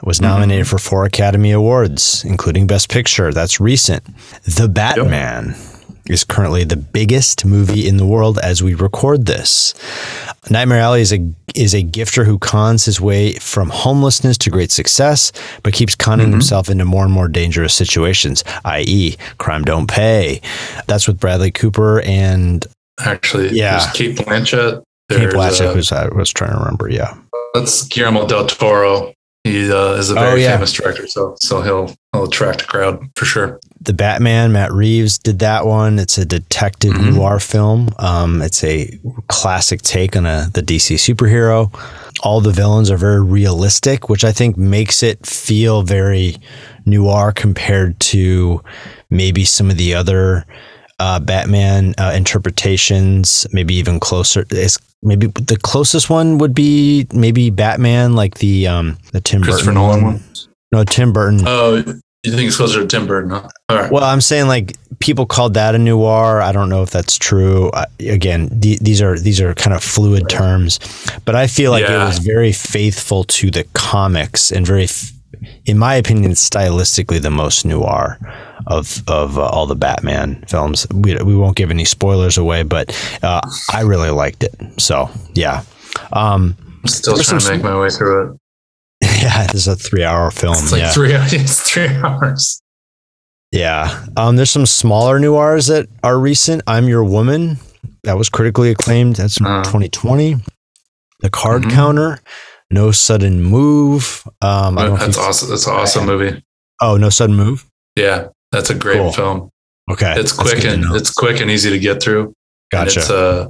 was 0.03 0.21
nominated 0.21 0.67
mm-hmm. 0.67 0.77
for 0.77 0.79
four 0.79 1.05
Academy 1.05 1.53
Awards, 1.53 2.25
including 2.25 2.67
Best 2.67 2.89
Picture. 2.89 3.33
That's 3.33 3.61
recent. 3.61 4.05
The 4.45 4.69
Batman 4.69 5.49
yep. 5.49 6.11
is 6.11 6.25
currently 6.25 6.65
the 6.65 6.77
biggest 6.77 7.45
movie 7.45 7.87
in 7.87 7.97
the 7.97 8.07
world 8.07 8.39
as 8.41 8.63
we 8.63 8.75
record 8.75 9.27
this. 9.27 9.75
Nightmare 10.51 10.81
Alley 10.81 11.03
is 11.03 11.13
a 11.13 11.33
is 11.55 11.75
a 11.75 11.83
gifter 11.83 12.25
who 12.25 12.39
cons 12.39 12.85
his 12.85 13.01
way 13.01 13.35
from 13.35 13.69
homelessness 13.69 14.39
to 14.39 14.51
great 14.51 14.73
success, 14.73 15.31
but 15.63 15.73
keeps 15.73 15.95
conning 15.95 16.27
mm-hmm. 16.27 16.33
himself 16.33 16.69
into 16.69 16.85
more 16.85 17.05
and 17.05 17.13
more 17.13 17.29
dangerous 17.29 17.75
situations, 17.75 18.43
i.e., 18.65 19.17
crime 19.39 19.63
don't 19.63 19.89
pay. 19.89 20.41
That's 20.87 21.07
with 21.07 21.21
Bradley 21.21 21.53
Cooper 21.53 22.01
and 22.01 22.67
actually, 22.99 23.51
yeah, 23.51 23.91
Cate 23.93 24.17
Blanchett. 24.17 24.83
Cate 25.11 25.31
Blanchett, 25.31 25.67
uh, 25.67 25.75
who's 25.75 25.93
I 25.93 26.09
was 26.09 26.31
trying 26.31 26.53
to 26.53 26.59
remember. 26.59 26.91
Yeah, 26.91 27.15
that's 27.55 27.85
Guillermo 27.85 28.27
del 28.27 28.47
Toro. 28.47 29.15
He 29.45 29.73
uh, 29.73 29.95
is 29.95 30.11
a 30.11 30.15
very 30.15 30.27
oh, 30.29 30.35
yeah. 30.37 30.55
famous 30.55 30.73
director, 30.73 31.09
so 31.09 31.35
so 31.41 31.63
he'll 31.63 31.93
he'll 32.13 32.25
attract 32.25 32.63
a 32.63 32.67
crowd 32.67 33.05
for 33.17 33.25
sure. 33.25 33.59
The 33.81 33.93
Batman, 33.93 34.53
Matt 34.53 34.73
Reeves 34.73 35.19
did 35.19 35.41
that 35.41 35.67
one. 35.67 35.99
It's 35.99 36.17
a 36.17 36.25
detective 36.25 36.93
mm-hmm. 36.93 37.17
noir 37.17 37.41
film. 37.41 37.89
Um, 37.99 38.41
it's 38.41 38.63
a 38.63 39.01
classic 39.27 39.83
take 39.83 40.17
on 40.17 40.27
a 40.27 40.49
the 40.53 40.63
DC 40.63 40.95
superhero. 40.95 41.73
All 42.23 42.41
the 42.41 42.53
villains 42.53 42.89
are 42.89 42.97
very 42.97 43.21
realistic, 43.21 44.09
which 44.09 44.23
I 44.23 44.31
think 44.31 44.57
makes 44.57 45.03
it 45.03 45.27
feel 45.27 45.83
very 45.83 46.37
noir 46.87 47.33
compared 47.33 47.99
to 47.99 48.63
maybe 49.11 49.45
some 49.45 49.71
of 49.71 49.77
the 49.77 49.93
other 49.93 50.47
uh, 51.03 51.19
Batman 51.21 51.95
uh, 51.99 52.13
interpretations, 52.15 53.47
maybe 53.53 53.75
even 53.75 53.99
closer. 54.01 54.45
It's 54.51 54.79
maybe 55.03 55.27
the 55.27 55.59
closest 55.59 56.09
one 56.09 56.39
would 56.39 56.55
be 56.55 57.07
maybe 57.13 57.51
Batman, 57.51 58.15
like 58.15 58.35
the 58.39 58.69
um 58.69 58.99
the 59.13 59.21
Tim 59.21 59.43
Christopher 59.43 59.73
Burton 59.73 59.83
Nolan 59.83 60.05
one. 60.05 60.21
No, 60.73 60.85
Tim 60.85 61.13
Burton. 61.13 61.41
Oh, 61.47 61.77
You 62.25 62.33
think 62.33 62.47
it's 62.49 62.57
closer 62.57 62.81
to 62.81 62.87
Tim 62.87 63.07
Burton? 63.07 63.31
Huh? 63.31 63.49
All 63.69 63.77
right. 63.79 63.91
Well, 63.91 64.05
I'm 64.05 64.21
saying 64.21 64.47
like 64.47 64.77
people 65.01 65.27
called 65.27 65.55
that 65.55 65.75
a 65.75 65.79
noir. 65.79 66.41
I 66.41 66.53
don't 66.53 66.69
know 66.69 66.83
if 66.83 66.91
that's 66.91 67.19
true. 67.19 67.69
Uh, 67.71 67.87
again, 67.99 68.49
the, 68.53 68.79
these 68.81 69.03
are 69.03 69.19
these 69.19 69.41
are 69.41 69.55
kind 69.55 69.75
of 69.75 69.83
fluid 69.83 70.29
terms, 70.31 70.79
but 71.25 71.35
I 71.35 71.47
feel 71.49 71.73
like 71.73 71.83
Yeah. 71.83 72.03
it 72.03 72.07
was 72.07 72.19
very 72.19 72.53
faithful 72.53 73.25
to 73.25 73.51
the 73.51 73.65
comics 73.75 74.53
and 74.53 74.65
very, 74.67 74.85
f- 74.85 75.11
in 75.67 75.79
my 75.79 75.95
opinion, 75.95 76.33
stylistically 76.33 77.21
the 77.21 77.31
most 77.31 77.65
noir 77.65 78.19
of 78.67 79.03
of 79.09 79.39
uh, 79.39 79.43
all 79.47 79.67
the 79.67 79.75
Batman 79.77 80.45
films. 80.49 80.87
We 80.93 81.17
we 81.17 81.37
won't 81.37 81.57
give 81.57 81.71
any 81.71 81.85
spoilers 81.85 82.39
away, 82.39 82.63
but 82.63 82.91
uh, 83.23 83.41
I 83.73 83.81
really 83.83 84.11
liked 84.11 84.43
it. 84.45 84.55
So 84.79 85.11
yeah, 85.35 85.63
um, 86.13 86.57
I'm 86.83 86.87
still 86.89 87.17
trying 87.17 87.41
to 87.41 87.51
make 87.51 87.63
my 87.63 87.79
way 87.79 87.91
through 87.91 88.33
it. 88.33 88.39
yeah, 89.23 89.47
this 89.47 89.67
is 89.67 89.69
a 89.69 89.77
three 89.77 90.05
hour 90.05 90.31
film. 90.31 90.55
It's 90.55 90.73
like 90.73 90.81
yeah. 90.83 90.93
three. 90.93 91.13
It's 91.41 91.61
three 91.71 91.89
hours. 91.89 92.61
Yeah. 93.51 94.07
Um, 94.17 94.37
there's 94.37 94.51
some 94.51 94.65
smaller 94.65 95.19
noirs 95.19 95.67
that 95.67 95.87
are 96.03 96.19
recent. 96.19 96.63
I'm 96.67 96.89
Your 96.89 97.05
Woman. 97.05 97.59
That 98.05 98.17
was 98.17 98.29
critically 98.31 98.71
acclaimed. 98.71 99.17
That's 99.17 99.37
from 99.37 99.47
Uh. 99.47 99.65
2020. 99.65 100.37
The 101.21 101.31
Card 101.31 101.65
Mhm. 101.65 101.71
Counter. 101.71 102.21
No 102.73 102.91
Sudden 102.91 103.43
Move. 103.43 104.25
Um, 104.41 104.79
I 104.79 104.87
don't 104.87 104.99
That's 104.99 105.19
awesome. 105.19 105.51
That's 105.51 105.67
an 105.67 105.75
awesome 105.75 106.07
movie. 106.07 106.43
Oh, 106.81 106.97
No 106.97 107.11
Sudden 107.11 107.37
Move. 107.37 107.67
Yeah, 107.97 108.29
that's 108.51 108.71
a 108.71 108.75
great 108.75 108.97
Cool. 108.99 109.13
film. 109.13 109.51
Okay. 109.91 110.15
It's 110.17 110.33
quick 110.33 110.65
and 110.65 110.85
it's 110.97 111.13
quick 111.13 111.41
and 111.41 111.51
easy 111.51 111.71
to 111.71 111.79
get 111.79 112.03
through. 112.03 112.23
And 112.25 112.35
gotcha. 112.87 113.01
It's 113.01 113.11
uh, 113.11 113.49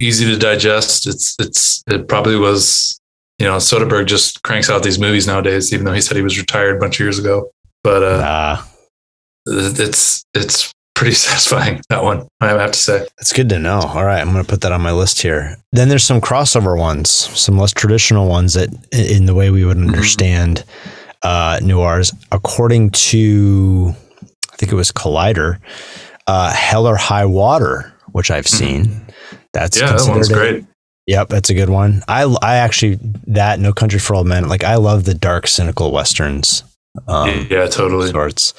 easy 0.00 0.24
to 0.26 0.36
digest. 0.38 1.06
It's 1.06 1.36
it's 1.38 1.82
it 1.88 2.08
probably 2.08 2.36
was. 2.36 2.98
You 3.38 3.44
know, 3.46 3.56
Soderbergh 3.58 4.06
just 4.06 4.42
cranks 4.42 4.70
out 4.70 4.82
these 4.82 4.98
movies 4.98 5.26
nowadays, 5.26 5.70
even 5.72 5.84
though 5.84 5.92
he 5.92 6.00
said 6.00 6.16
he 6.16 6.22
was 6.22 6.38
retired 6.38 6.76
a 6.76 6.80
bunch 6.80 6.96
of 6.98 7.04
years 7.04 7.18
ago. 7.18 7.50
But 7.84 8.02
uh, 8.02 8.22
Ah, 8.24 8.70
it's 9.46 10.24
it's 10.34 10.72
pretty 10.96 11.14
satisfying 11.14 11.80
that 11.90 12.02
one. 12.02 12.26
I 12.40 12.48
have 12.48 12.72
to 12.72 12.78
say. 12.78 13.06
that's 13.18 13.32
good 13.32 13.48
to 13.50 13.58
know. 13.60 13.78
All 13.80 14.04
right. 14.04 14.20
I'm 14.20 14.32
going 14.32 14.44
to 14.44 14.50
put 14.50 14.62
that 14.62 14.72
on 14.72 14.80
my 14.80 14.90
list 14.92 15.22
here. 15.22 15.56
Then 15.72 15.88
there's 15.88 16.02
some 16.04 16.20
crossover 16.20 16.76
ones, 16.76 17.10
some 17.10 17.56
less 17.58 17.72
traditional 17.72 18.28
ones 18.28 18.54
that, 18.54 18.70
in 18.92 19.26
the 19.26 19.34
way 19.34 19.50
we 19.50 19.64
would 19.64 19.76
understand 19.76 20.64
uh, 21.22 21.60
noirs, 21.62 22.12
according 22.32 22.90
to, 22.90 23.92
I 24.52 24.56
think 24.56 24.72
it 24.72 24.76
was 24.76 24.90
Collider, 24.90 25.58
uh, 26.26 26.52
Hell 26.52 26.86
or 26.88 26.96
High 26.96 27.26
Water, 27.26 27.92
which 28.12 28.30
I've 28.32 28.48
seen. 28.48 29.06
That's 29.52 29.78
Yeah, 29.80 29.92
that 29.92 30.08
one's 30.08 30.30
a- 30.30 30.34
great. 30.34 30.64
Yep, 31.08 31.28
that's 31.28 31.50
a 31.50 31.54
good 31.54 31.70
one. 31.70 32.02
I 32.08 32.24
I 32.42 32.56
actually 32.56 32.98
that 33.28 33.60
No 33.60 33.72
Country 33.72 34.00
for 34.00 34.16
Old 34.16 34.26
Men. 34.26 34.48
Like 34.48 34.64
I 34.64 34.74
love 34.74 35.04
the 35.04 35.14
dark, 35.14 35.46
cynical 35.46 35.92
westerns. 35.92 36.64
Um, 37.06 37.46
yeah, 37.48 37.66
totally. 37.68 38.10
sorts. 38.10 38.54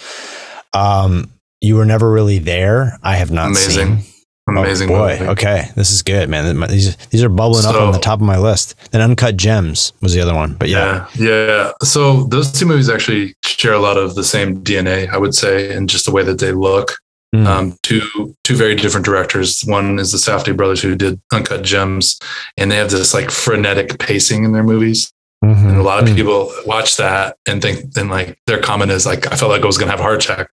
Um, 0.72 1.30
you 1.62 1.76
were 1.76 1.86
never 1.86 2.12
really 2.12 2.40
there. 2.40 2.98
I 3.04 3.16
have 3.18 3.32
not 3.32 3.48
Amazing. 3.48 4.02
seen. 4.02 4.14
Oh, 4.50 4.62
Amazing 4.62 4.88
boy. 4.88 5.18
movie. 5.20 5.32
Okay, 5.32 5.66
this 5.76 5.92
is 5.92 6.02
good, 6.02 6.30
man. 6.30 6.58
These 6.70 6.96
these 7.08 7.22
are 7.22 7.28
bubbling 7.30 7.66
up 7.66 7.76
on 7.76 7.92
the 7.92 8.00
top 8.00 8.20
of 8.22 8.26
my 8.26 8.38
list. 8.38 8.76
Then 8.92 9.02
Uncut 9.02 9.36
Gems 9.36 9.92
was 10.02 10.14
the 10.14 10.22
other 10.22 10.34
one, 10.34 10.54
but 10.54 10.70
yeah, 10.70 11.08
Yeah, 11.16 11.48
yeah. 11.48 11.72
So 11.84 12.24
those 12.24 12.50
two 12.52 12.66
movies 12.66 12.90
actually 12.90 13.34
share 13.44 13.74
a 13.74 13.80
lot 13.80 13.98
of 13.98 14.16
the 14.16 14.24
same 14.24 14.64
DNA, 14.64 15.10
I 15.10 15.18
would 15.18 15.36
say, 15.36 15.74
in 15.76 15.88
just 15.88 16.06
the 16.06 16.12
way 16.14 16.24
that 16.24 16.40
they 16.40 16.54
look. 16.54 16.98
Mm. 17.36 17.46
Um, 17.46 17.78
two 17.84 18.34
two 18.46 18.56
very 18.56 18.74
different 18.76 19.06
directors. 19.06 19.62
One 19.66 20.00
is 20.00 20.14
the 20.14 20.18
Safdie 20.18 20.56
brothers 20.56 20.82
who 20.82 20.96
did 20.96 21.20
Uncut 21.34 21.62
Gems, 21.64 22.18
and 22.56 22.72
they 22.72 22.78
have 22.78 22.90
this 22.90 23.14
like 23.14 23.30
frenetic 23.32 24.00
pacing 24.00 24.46
in 24.46 24.54
their 24.54 24.64
movies. 24.64 25.12
Mhm. 25.44 25.68
And 25.72 25.78
a 25.78 25.84
lot 25.84 26.02
of 26.02 26.08
Mm. 26.08 26.16
people 26.16 26.54
watch 26.66 26.96
that 26.98 27.36
and 27.46 27.62
think, 27.62 27.84
and 27.98 28.10
like 28.10 28.38
their 28.48 28.60
comment 28.60 28.92
is 28.92 29.06
like, 29.06 29.30
I 29.32 29.36
felt 29.36 29.52
like 29.52 29.62
I 29.62 29.66
was 29.66 29.78
going 29.78 29.88
to 29.88 29.92
have 29.92 30.00
a 30.00 30.04
heart 30.04 30.24
attack. 30.24 30.48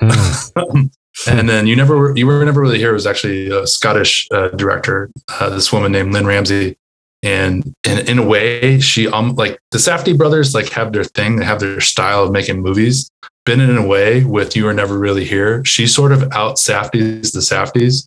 Mm. 0.00 0.90
and 1.28 1.48
then 1.48 1.66
you 1.66 1.74
never 1.76 2.12
you 2.16 2.26
were 2.26 2.44
never 2.44 2.60
really 2.60 2.78
here. 2.78 2.90
It 2.90 2.94
was 2.94 3.06
actually 3.06 3.50
a 3.50 3.66
Scottish 3.66 4.26
uh, 4.30 4.48
director, 4.48 5.10
uh, 5.40 5.50
this 5.50 5.72
woman 5.72 5.92
named 5.92 6.12
Lynne 6.12 6.26
Ramsay, 6.26 6.76
and 7.22 7.74
in, 7.84 8.08
in 8.08 8.18
a 8.18 8.24
way, 8.24 8.80
she 8.80 9.08
um 9.08 9.34
like 9.34 9.58
the 9.72 9.78
Safdie 9.78 10.16
brothers 10.16 10.54
like 10.54 10.68
have 10.70 10.92
their 10.92 11.04
thing. 11.04 11.36
They 11.36 11.44
have 11.44 11.60
their 11.60 11.80
style 11.80 12.24
of 12.24 12.32
making 12.32 12.60
movies. 12.62 13.10
Been 13.44 13.60
in 13.60 13.76
a 13.78 13.86
way 13.86 14.24
with 14.24 14.54
you 14.56 14.64
were 14.66 14.74
never 14.74 14.98
really 14.98 15.24
here. 15.24 15.64
She 15.64 15.86
sort 15.86 16.12
of 16.12 16.22
out 16.32 16.56
Safdies 16.56 17.32
the 17.32 17.40
Safdies, 17.40 18.06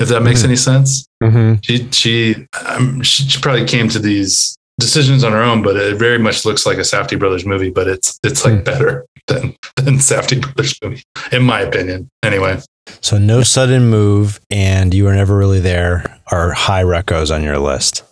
if 0.00 0.08
that 0.08 0.22
makes 0.22 0.40
Mhm. 0.40 0.44
any 0.46 0.56
sense. 0.56 1.06
Mhm. 1.22 1.60
She 1.64 1.88
she, 1.92 2.46
um, 2.66 3.00
she 3.02 3.22
she 3.28 3.40
probably 3.40 3.66
came 3.66 3.88
to 3.88 3.98
these 4.00 4.56
decisions 4.80 5.22
on 5.22 5.32
her 5.32 5.42
own, 5.42 5.62
but 5.62 5.76
it 5.76 5.96
very 5.96 6.18
much 6.18 6.44
looks 6.44 6.66
like 6.66 6.78
a 6.78 6.82
Safdie 6.82 7.18
brothers 7.18 7.46
movie. 7.46 7.70
But 7.70 7.86
it's 7.88 8.18
it's 8.24 8.44
like 8.44 8.54
Hmm. 8.58 8.62
better 8.64 9.06
than 9.28 9.54
than 9.76 9.94
Safdie 9.98 10.40
brothers 10.40 10.74
movie, 10.82 11.02
in 11.30 11.42
my 11.44 11.60
opinion. 11.60 12.08
Anyway. 12.24 12.60
So 13.02 13.18
no 13.18 13.42
sudden 13.44 13.88
move, 13.88 14.40
and 14.50 14.92
you 14.92 15.04
were 15.04 15.14
never 15.14 15.36
really 15.36 15.60
there. 15.60 16.18
Are 16.32 16.50
high 16.52 16.82
recos 16.82 17.32
on 17.32 17.42
your 17.44 17.58
list? 17.58 18.02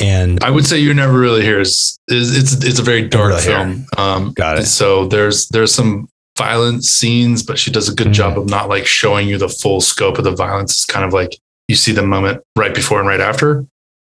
And 0.00 0.42
I 0.44 0.50
would 0.50 0.66
say 0.66 0.78
you're 0.78 0.94
never 0.94 1.18
really 1.18 1.42
here. 1.42 1.58
Is 1.58 1.98
is 2.08 2.36
it's 2.36 2.64
it's 2.64 2.78
a 2.78 2.82
very 2.82 3.08
dark 3.08 3.30
really 3.30 3.42
film. 3.42 3.86
Um, 3.96 4.32
Got 4.34 4.58
it. 4.58 4.66
So 4.66 5.06
there's 5.06 5.48
there's 5.48 5.74
some 5.74 6.08
violent 6.36 6.84
scenes, 6.84 7.42
but 7.42 7.58
she 7.58 7.70
does 7.70 7.88
a 7.88 7.94
good 7.94 8.08
Mhm. 8.08 8.12
job 8.12 8.38
of 8.38 8.48
not 8.50 8.68
like 8.68 8.86
showing 8.86 9.26
you 9.26 9.38
the 9.38 9.48
full 9.48 9.80
scope 9.80 10.18
of 10.18 10.24
the 10.24 10.32
violence. 10.32 10.72
It's 10.72 10.84
kind 10.84 11.04
of 11.04 11.14
like 11.14 11.38
you 11.66 11.74
see 11.76 11.92
the 11.92 12.02
moment 12.02 12.42
right 12.56 12.74
before 12.74 12.98
and 13.00 13.08
right 13.08 13.20
after. 13.22 13.64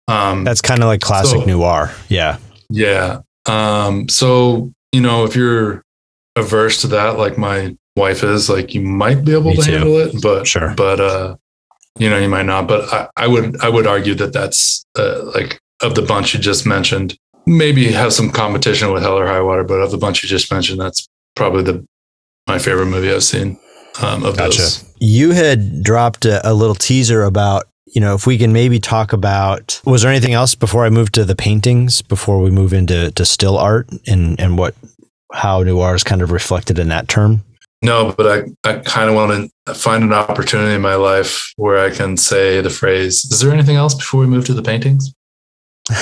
Um, 0.09 0.45
that's 0.45 0.61
kind 0.61 0.83
of 0.83 0.87
like 0.87 1.01
classic 1.01 1.41
So- 1.41 1.45
noir. 1.47 1.93
Yeah. 2.09 2.39
yeah. 2.71 3.21
Um, 3.47 4.09
so 4.09 4.73
you 4.93 5.01
know 5.01 5.25
if 5.25 5.37
you're 5.37 5.83
averse 6.37 6.81
to 6.83 6.87
that, 6.89 7.19
like 7.19 7.39
my 7.39 7.77
wife 7.97 8.23
is, 8.23 8.49
like 8.51 8.75
you 8.75 8.81
might 8.83 9.25
be 9.25 9.33
able 9.33 9.51
Me 9.51 9.57
to 9.57 9.63
too. 9.63 9.71
handle 9.73 9.97
it, 9.99 10.23
but 10.23 10.47
Sure. 10.47 10.75
but 10.77 11.01
uh, 11.01 11.37
you 11.99 12.11
know 12.11 12.19
you 12.19 12.29
might 12.29 12.47
not. 12.47 12.67
But 12.69 12.93
I, 12.93 13.09
I 13.17 13.27
would 13.27 13.61
I 13.63 13.69
would 13.69 13.87
argue 13.87 14.15
that 14.17 14.33
that's 14.33 14.85
uh, 14.99 15.23
like 15.35 15.59
of 15.83 15.95
the 15.95 16.03
bunch 16.03 16.35
you 16.35 16.41
just 16.41 16.67
mentioned, 16.67 17.17
maybe 17.47 17.91
have 17.93 18.13
some 18.13 18.31
competition 18.31 18.93
with 18.93 19.03
Hell 19.03 19.19
or 19.19 19.27
High 19.27 19.41
Water, 19.41 19.65
but 19.65 19.75
of 19.81 19.91
the 19.91 19.99
bunch 19.99 20.23
you 20.23 20.29
just 20.29 20.51
mentioned, 20.53 20.81
that's 20.81 21.07
probably 21.35 21.63
the 21.63 21.85
my 22.49 22.59
favorite 22.59 22.87
movie 22.87 23.13
I've 23.13 23.25
seen 23.25 23.59
um, 24.03 24.25
of 24.25 24.37
Gotcha. 24.37 24.59
those. 24.63 24.85
You 24.99 25.33
had 25.33 25.83
dropped 25.83 26.25
a, 26.25 26.49
a 26.49 26.53
little 26.55 26.75
teaser 26.77 27.23
about, 27.25 27.65
you 27.87 28.01
know, 28.01 28.15
if 28.15 28.27
we 28.27 28.37
can 28.37 28.53
maybe 28.53 28.79
talk 28.79 29.13
about. 29.13 29.81
Was 29.85 30.03
there 30.03 30.11
anything 30.11 30.33
else 30.33 30.55
before 30.55 30.85
I 30.85 30.91
move 30.91 31.13
to 31.13 31.25
the 31.25 31.37
paintings? 31.37 32.03
Before 32.03 32.41
we 32.41 32.51
move 32.51 32.73
into 32.73 33.11
to 33.13 33.25
still 33.25 33.57
art 33.57 33.89
and 34.07 34.39
and 34.41 34.59
what 34.59 34.75
how 35.33 35.63
noir 35.63 35.95
is 35.95 36.05
kind 36.05 36.23
of 36.23 36.31
reflected 36.33 36.79
in 36.79 36.89
that 36.89 37.09
term. 37.09 37.43
No, 37.83 38.15
but 38.17 38.27
I, 38.65 38.69
I 38.69 38.79
kind 38.79 39.11
of 39.11 39.15
want 39.15 39.53
to 39.67 39.75
find 39.75 40.03
an 40.03 40.13
opportunity 40.13 40.75
in 40.75 40.81
my 40.81 40.95
life 40.95 41.53
where 41.57 41.79
I 41.79 41.91
can 41.91 42.17
say 42.17 42.61
the 42.61 42.71
phrase, 42.71 43.25
is 43.25 43.41
there 43.41 43.53
anything 43.53 43.77
else 43.77 43.95
before 43.95 44.21
we 44.21 44.27
move 44.27 44.47
to 44.47 44.55
the 44.55 44.63
paintings? 44.63 45.13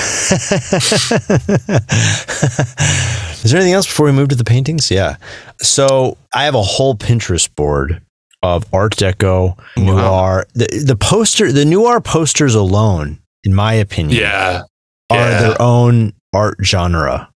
Is 3.43 3.51
there 3.51 3.59
anything 3.59 3.73
else 3.73 3.85
before 3.85 4.07
we 4.07 4.13
move 4.13 4.29
to 4.29 4.35
the 4.35 4.43
paintings? 4.43 4.89
Yeah. 4.89 5.17
So 5.61 6.17
I 6.33 6.45
have 6.45 6.55
a 6.55 6.61
whole 6.63 6.95
Pinterest 6.95 7.53
board 7.53 8.01
of 8.45 8.65
Art 8.73 8.95
Deco, 8.95 9.57
noir. 9.77 10.45
The, 10.53 10.83
the 10.85 10.95
poster, 10.95 11.51
the 11.51 11.65
noir 11.65 11.99
posters 12.01 12.53
alone, 12.55 13.19
in 13.43 13.53
my 13.53 13.73
opinion, 13.73 14.19
Yeah. 14.21 14.61
are 15.09 15.17
Yeah. 15.17 15.41
their 15.41 15.61
own 15.61 16.13
art 16.33 16.57
genre, 16.63 17.29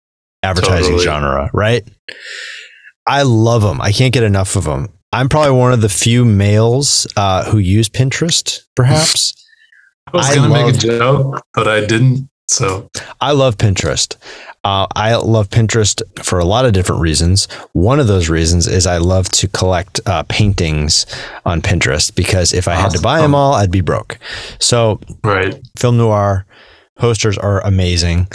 advertising 0.43 0.97
Totally. 0.97 1.03
genre, 1.03 1.49
right? 1.53 1.83
I 3.07 3.23
love 3.23 3.61
them. 3.63 3.81
I 3.81 3.91
can't 3.91 4.13
get 4.13 4.23
enough 4.23 4.55
of 4.55 4.65
them. 4.65 4.89
I'm 5.11 5.27
probably 5.29 5.51
one 5.57 5.73
of 5.73 5.81
the 5.81 5.89
few 5.89 6.23
males 6.25 7.07
uh, 7.17 7.43
who 7.45 7.57
use 7.57 7.89
Pinterest, 7.89 8.59
perhaps. 8.75 9.33
I 10.13 10.17
was 10.17 10.35
going 10.35 10.43
to 10.43 10.49
make 10.65 10.75
a 10.75 10.77
joke, 10.77 11.41
but 11.55 11.67
I 11.67 11.85
didn't. 11.85 12.29
So 12.47 12.89
I 13.21 13.31
love 13.31 13.57
Pinterest. 13.57 14.15
Uh, 14.63 14.87
I 14.95 15.15
love 15.15 15.49
Pinterest 15.49 16.01
for 16.23 16.39
a 16.39 16.45
lot 16.45 16.65
of 16.65 16.73
different 16.73 17.01
reasons. 17.01 17.45
One 17.71 17.99
of 17.99 18.07
those 18.07 18.29
reasons 18.29 18.67
is 18.67 18.85
I 18.85 18.97
love 18.97 19.29
to 19.29 19.47
collect 19.47 20.01
uh, 20.05 20.23
paintings 20.23 21.05
on 21.45 21.61
Pinterest 21.61 22.13
because 22.13 22.53
if 22.53 22.67
I 22.67 22.75
had 22.75 22.91
to 22.91 23.01
buy 23.01 23.21
them 23.21 23.33
all, 23.33 23.53
I'd 23.53 23.71
be 23.71 23.81
broke. 23.81 24.19
So, 24.59 24.99
right. 25.23 25.55
film 25.77 25.97
noir 25.97 26.45
posters 26.95 27.37
are 27.37 27.65
amazing. 27.65 28.27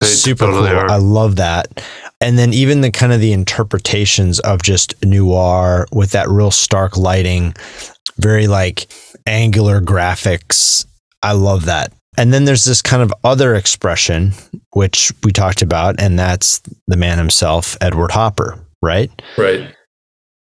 They 0.00 0.06
Super 0.06 0.46
totally 0.46 0.70
cool. 0.70 0.78
are. 0.78 0.90
I 0.90 0.96
love 0.96 1.36
that. 1.36 1.82
And 2.20 2.38
then 2.38 2.52
even 2.52 2.82
the 2.82 2.90
kind 2.90 3.12
of 3.12 3.20
the 3.20 3.32
interpretations 3.32 4.38
of 4.40 4.62
just 4.62 5.02
noir 5.04 5.86
with 5.92 6.10
that 6.10 6.28
real 6.28 6.50
stark 6.50 6.96
lighting, 6.96 7.54
very 8.18 8.46
like 8.46 8.92
angular 9.26 9.80
graphics. 9.80 10.84
I 11.22 11.32
love 11.32 11.66
that. 11.66 11.92
And 12.16 12.32
then 12.34 12.44
there's 12.44 12.64
this 12.64 12.82
kind 12.82 13.02
of 13.02 13.12
other 13.24 13.54
expression, 13.54 14.32
which 14.74 15.12
we 15.24 15.32
talked 15.32 15.62
about, 15.62 16.00
and 16.00 16.18
that's 16.18 16.60
the 16.86 16.96
man 16.96 17.18
himself, 17.18 17.76
Edward 17.80 18.10
Hopper, 18.10 18.58
right? 18.82 19.10
Right. 19.38 19.74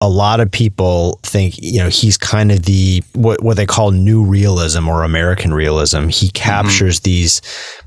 a 0.01 0.09
lot 0.09 0.39
of 0.41 0.51
people 0.51 1.19
think 1.23 1.55
you 1.57 1.79
know 1.79 1.89
he's 1.89 2.17
kind 2.17 2.51
of 2.51 2.63
the 2.65 3.01
what 3.13 3.41
what 3.41 3.57
they 3.57 3.65
call 3.65 3.91
new 3.91 4.23
realism 4.23 4.87
or 4.87 5.03
American 5.03 5.53
realism. 5.53 6.07
He 6.09 6.29
captures 6.29 6.99
these 6.99 7.41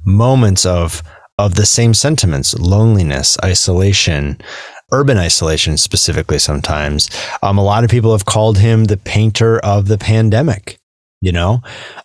moments 0.05 0.67
of 0.67 1.03
of 1.39 1.55
the 1.55 1.67
same 1.67 1.95
sentiments: 1.95 2.59
loneliness, 2.59 3.37
isolation, 3.45 4.41
urban 4.91 5.19
isolation 5.19 5.77
specifically 5.77 6.39
sometimes. 6.39 7.09
Um, 7.43 7.59
a 7.59 7.63
lot 7.65 7.85
of 7.85 7.91
people 7.91 8.13
have 8.13 8.25
called 8.25 8.59
him 8.59 8.85
the 8.87 8.97
painter 8.97 9.59
of 9.61 9.87
the 9.87 9.99
pandemic, 9.99 10.79
you 11.21 11.33
know? 11.33 11.63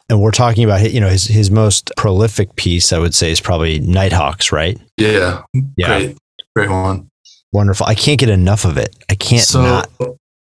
And 0.10 0.22
we're 0.22 0.32
talking 0.32 0.64
about, 0.64 0.92
you 0.92 1.00
know, 1.00 1.10
his, 1.10 1.26
his 1.26 1.52
most 1.52 1.92
prolific 1.98 2.56
piece, 2.56 2.94
I 2.94 3.00
would 3.00 3.16
say, 3.16 3.32
is 3.32 3.42
probably 3.42 3.80
Nighthawks, 3.80 4.52
right? 4.52 4.80
Yeah. 4.98 5.44
Yeah. 5.76 5.88
Great. 5.88 6.18
Great 6.56 6.70
one. 6.70 7.10
Wonderful. 7.52 7.86
I 7.86 7.96
can't 7.96 8.20
get 8.20 8.30
enough 8.30 8.66
of 8.66 8.78
it. 8.78 8.96
I 9.10 9.16
can't 9.16 9.44
so, 9.44 9.62
not, 9.62 9.90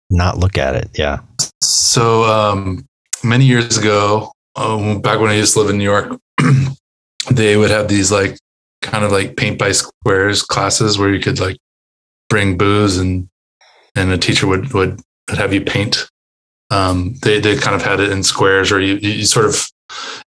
not 0.09 0.37
look 0.37 0.57
at 0.57 0.75
it. 0.75 0.89
Yeah. 0.95 1.19
So, 1.61 2.23
um, 2.23 2.85
many 3.23 3.45
years 3.45 3.77
ago, 3.77 4.31
um, 4.55 5.01
back 5.01 5.19
when 5.19 5.29
I 5.29 5.35
used 5.35 5.53
to 5.53 5.59
live 5.59 5.69
in 5.69 5.77
New 5.77 5.83
York, 5.83 6.17
they 7.31 7.57
would 7.57 7.71
have 7.71 7.87
these 7.87 8.11
like 8.11 8.37
kind 8.81 9.03
of 9.03 9.11
like 9.11 9.35
paint 9.35 9.57
by 9.57 9.71
squares 9.71 10.43
classes 10.43 10.97
where 10.97 11.13
you 11.13 11.19
could 11.19 11.39
like 11.39 11.57
bring 12.29 12.57
booze 12.57 12.97
and 12.97 13.27
and 13.95 14.11
a 14.11 14.17
teacher 14.17 14.47
would 14.47 14.73
would 14.73 14.99
have 15.29 15.53
you 15.53 15.61
paint. 15.61 16.09
Um, 16.71 17.15
they 17.21 17.39
they 17.39 17.55
kind 17.55 17.75
of 17.75 17.83
had 17.83 17.99
it 17.99 18.11
in 18.11 18.23
squares, 18.23 18.71
or 18.71 18.79
you 18.79 18.95
you 18.95 19.25
sort 19.25 19.45
of 19.45 19.67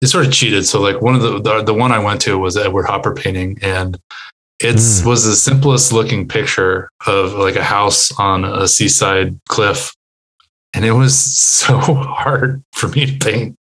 it 0.01 0.07
sort 0.07 0.25
of 0.25 0.31
cheated. 0.31 0.65
So 0.65 0.81
like 0.81 1.01
one 1.01 1.15
of 1.15 1.21
the 1.21 1.41
the, 1.41 1.63
the 1.63 1.73
one 1.73 1.91
I 1.91 1.99
went 1.99 2.21
to 2.21 2.37
was 2.37 2.57
Edward 2.57 2.85
Hopper 2.85 3.13
painting, 3.13 3.57
and 3.61 3.97
it 4.59 4.75
mm. 4.75 5.05
was 5.05 5.25
the 5.25 5.35
simplest 5.35 5.91
looking 5.91 6.27
picture 6.27 6.89
of 7.05 7.33
like 7.33 7.55
a 7.55 7.63
house 7.63 8.11
on 8.19 8.45
a 8.45 8.67
seaside 8.67 9.39
cliff, 9.49 9.93
and 10.73 10.85
it 10.85 10.91
was 10.91 11.17
so 11.37 11.77
hard 11.77 12.63
for 12.73 12.87
me 12.89 13.05
to 13.05 13.17
paint, 13.17 13.55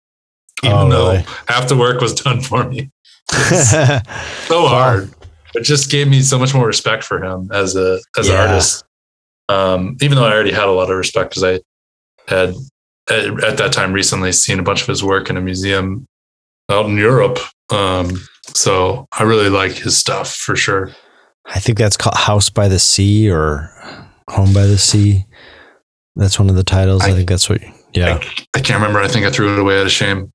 even 0.64 0.78
oh, 0.78 0.90
though 0.90 1.12
really? 1.12 1.26
half 1.48 1.68
the 1.68 1.78
work 1.78 2.02
was 2.02 2.14
done 2.14 2.42
for 2.42 2.66
me. 2.66 2.90
so 3.32 4.68
hard. 4.68 5.12
It 5.56 5.64
just 5.64 5.90
gave 5.90 6.10
me 6.10 6.22
so 6.22 6.38
much 6.38 6.54
more 6.54 6.68
respect 6.68 7.04
for 7.04 7.24
him 7.24 7.50
as 7.54 7.76
a 7.76 8.00
as 8.18 8.28
yeah. 8.28 8.34
an 8.34 8.50
artist. 8.50 8.84
Um, 9.48 9.98
even 10.02 10.18
though 10.18 10.26
I 10.26 10.34
already 10.34 10.52
had 10.52 10.68
a 10.68 10.72
lot 10.72 10.90
of 10.90 10.98
respect 10.98 11.30
because 11.30 11.44
I 11.44 11.60
had 12.28 12.54
at, 13.10 13.44
at, 13.44 13.58
that 13.58 13.72
time 13.72 13.94
recently 13.94 14.32
seen 14.32 14.60
a 14.60 14.64
bunch 14.64 14.82
of 14.82 14.88
his 14.88 15.04
work 15.04 15.30
in 15.30 15.38
a 15.38 15.42
museum 15.42 16.06
out 16.70 16.88
in 16.88 16.98
Europe. 16.98 17.40
Um, 17.72 18.22
so 18.48 19.08
I 19.12 19.24
really 19.24 19.50
like 19.50 19.74
his 19.74 19.98
stuff 19.98 20.34
for 20.34 20.56
sure. 20.56 20.92
I 21.46 21.60
think 21.60 21.78
that's 21.78 21.98
called 21.98 22.18
House 22.18 22.50
by 22.50 22.68
the 22.68 22.80
Sea 22.80 23.30
or 23.30 23.72
Home 24.32 24.54
by 24.54 24.66
the 24.66 24.78
Sea. 24.78 25.26
That's 26.16 26.40
one 26.40 26.50
of 26.50 26.56
the 26.56 26.64
titles. 26.64 27.04
I, 27.04 27.10
I 27.10 27.12
think 27.12 27.30
that's 27.30 27.50
what. 27.50 27.62
Yeah, 27.94 28.16
I, 28.16 28.46
I, 28.56 28.62
can't 28.62 28.80
remember. 28.80 29.00
I 29.00 29.08
think 29.08 29.26
I 29.26 29.32
threw 29.32 29.54
it 29.54 29.60
away 29.60 29.80
out 29.80 29.86
of 29.86 29.92
shame. 29.92 30.32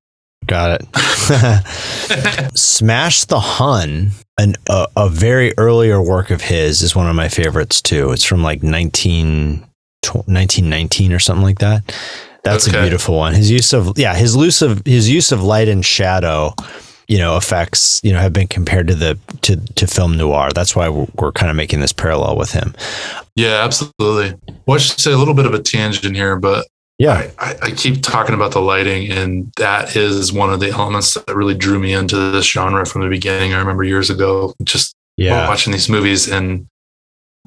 Got 0.47 0.81
it. 0.81 0.87
Smash 2.57 3.25
the 3.25 3.39
Hun, 3.39 4.11
an, 4.39 4.55
a, 4.67 4.87
a, 4.95 5.09
very 5.09 5.53
earlier 5.57 6.01
work 6.01 6.31
of 6.31 6.41
his, 6.41 6.81
is 6.81 6.95
one 6.95 7.07
of 7.07 7.15
my 7.15 7.29
favorites 7.29 7.81
too. 7.81 8.11
It's 8.11 8.23
from 8.23 8.41
like 8.41 8.63
19, 8.63 9.63
1919 10.09 11.13
or 11.13 11.19
something 11.19 11.43
like 11.43 11.59
that. 11.59 11.83
That's 12.43 12.67
okay. 12.67 12.79
a 12.79 12.81
beautiful 12.81 13.17
one. 13.17 13.33
His 13.33 13.51
use 13.51 13.73
of 13.73 13.97
yeah, 13.97 14.15
his 14.15 14.35
use 14.35 14.61
of 14.61 14.81
his 14.85 15.09
use 15.09 15.31
of 15.31 15.43
light 15.43 15.67
and 15.67 15.85
shadow, 15.85 16.55
you 17.07 17.19
know, 17.19 17.37
effects, 17.37 18.01
you 18.03 18.11
know, 18.11 18.19
have 18.19 18.33
been 18.33 18.47
compared 18.47 18.87
to 18.87 18.95
the 18.95 19.19
to 19.43 19.57
to 19.57 19.87
film 19.87 20.17
noir. 20.17 20.49
That's 20.53 20.75
why 20.75 20.89
we're, 20.89 21.07
we're 21.15 21.31
kind 21.31 21.49
of 21.49 21.55
making 21.55 21.81
this 21.81 21.93
parallel 21.93 22.37
with 22.37 22.51
him. 22.51 22.73
Yeah, 23.35 23.63
absolutely. 23.63 24.37
Well, 24.65 24.75
I 24.75 24.79
should 24.79 24.99
say 24.99 25.11
a 25.11 25.17
little 25.17 25.35
bit 25.35 25.45
of 25.45 25.53
a 25.53 25.61
tangent 25.61 26.15
here, 26.15 26.35
but 26.35 26.67
yeah, 26.97 27.31
I, 27.39 27.55
I, 27.63 27.71
keep 27.71 28.03
talking 28.03 28.35
about 28.35 28.51
the 28.51 28.61
lighting, 28.61 29.11
and 29.11 29.51
that 29.57 29.95
is 29.95 30.31
one 30.31 30.51
of 30.53 30.59
the 30.59 30.69
elements 30.69 31.15
that 31.15 31.35
really 31.35 31.55
drew 31.55 31.79
me 31.79 31.93
into 31.93 32.31
this 32.31 32.45
genre 32.45 32.85
from 32.85 33.01
the 33.01 33.09
beginning. 33.09 33.53
I 33.53 33.59
remember 33.59 33.83
years 33.83 34.11
ago 34.11 34.53
just 34.63 34.95
yeah. 35.17 35.47
watching 35.47 35.73
these 35.73 35.89
movies, 35.89 36.29
and 36.29 36.67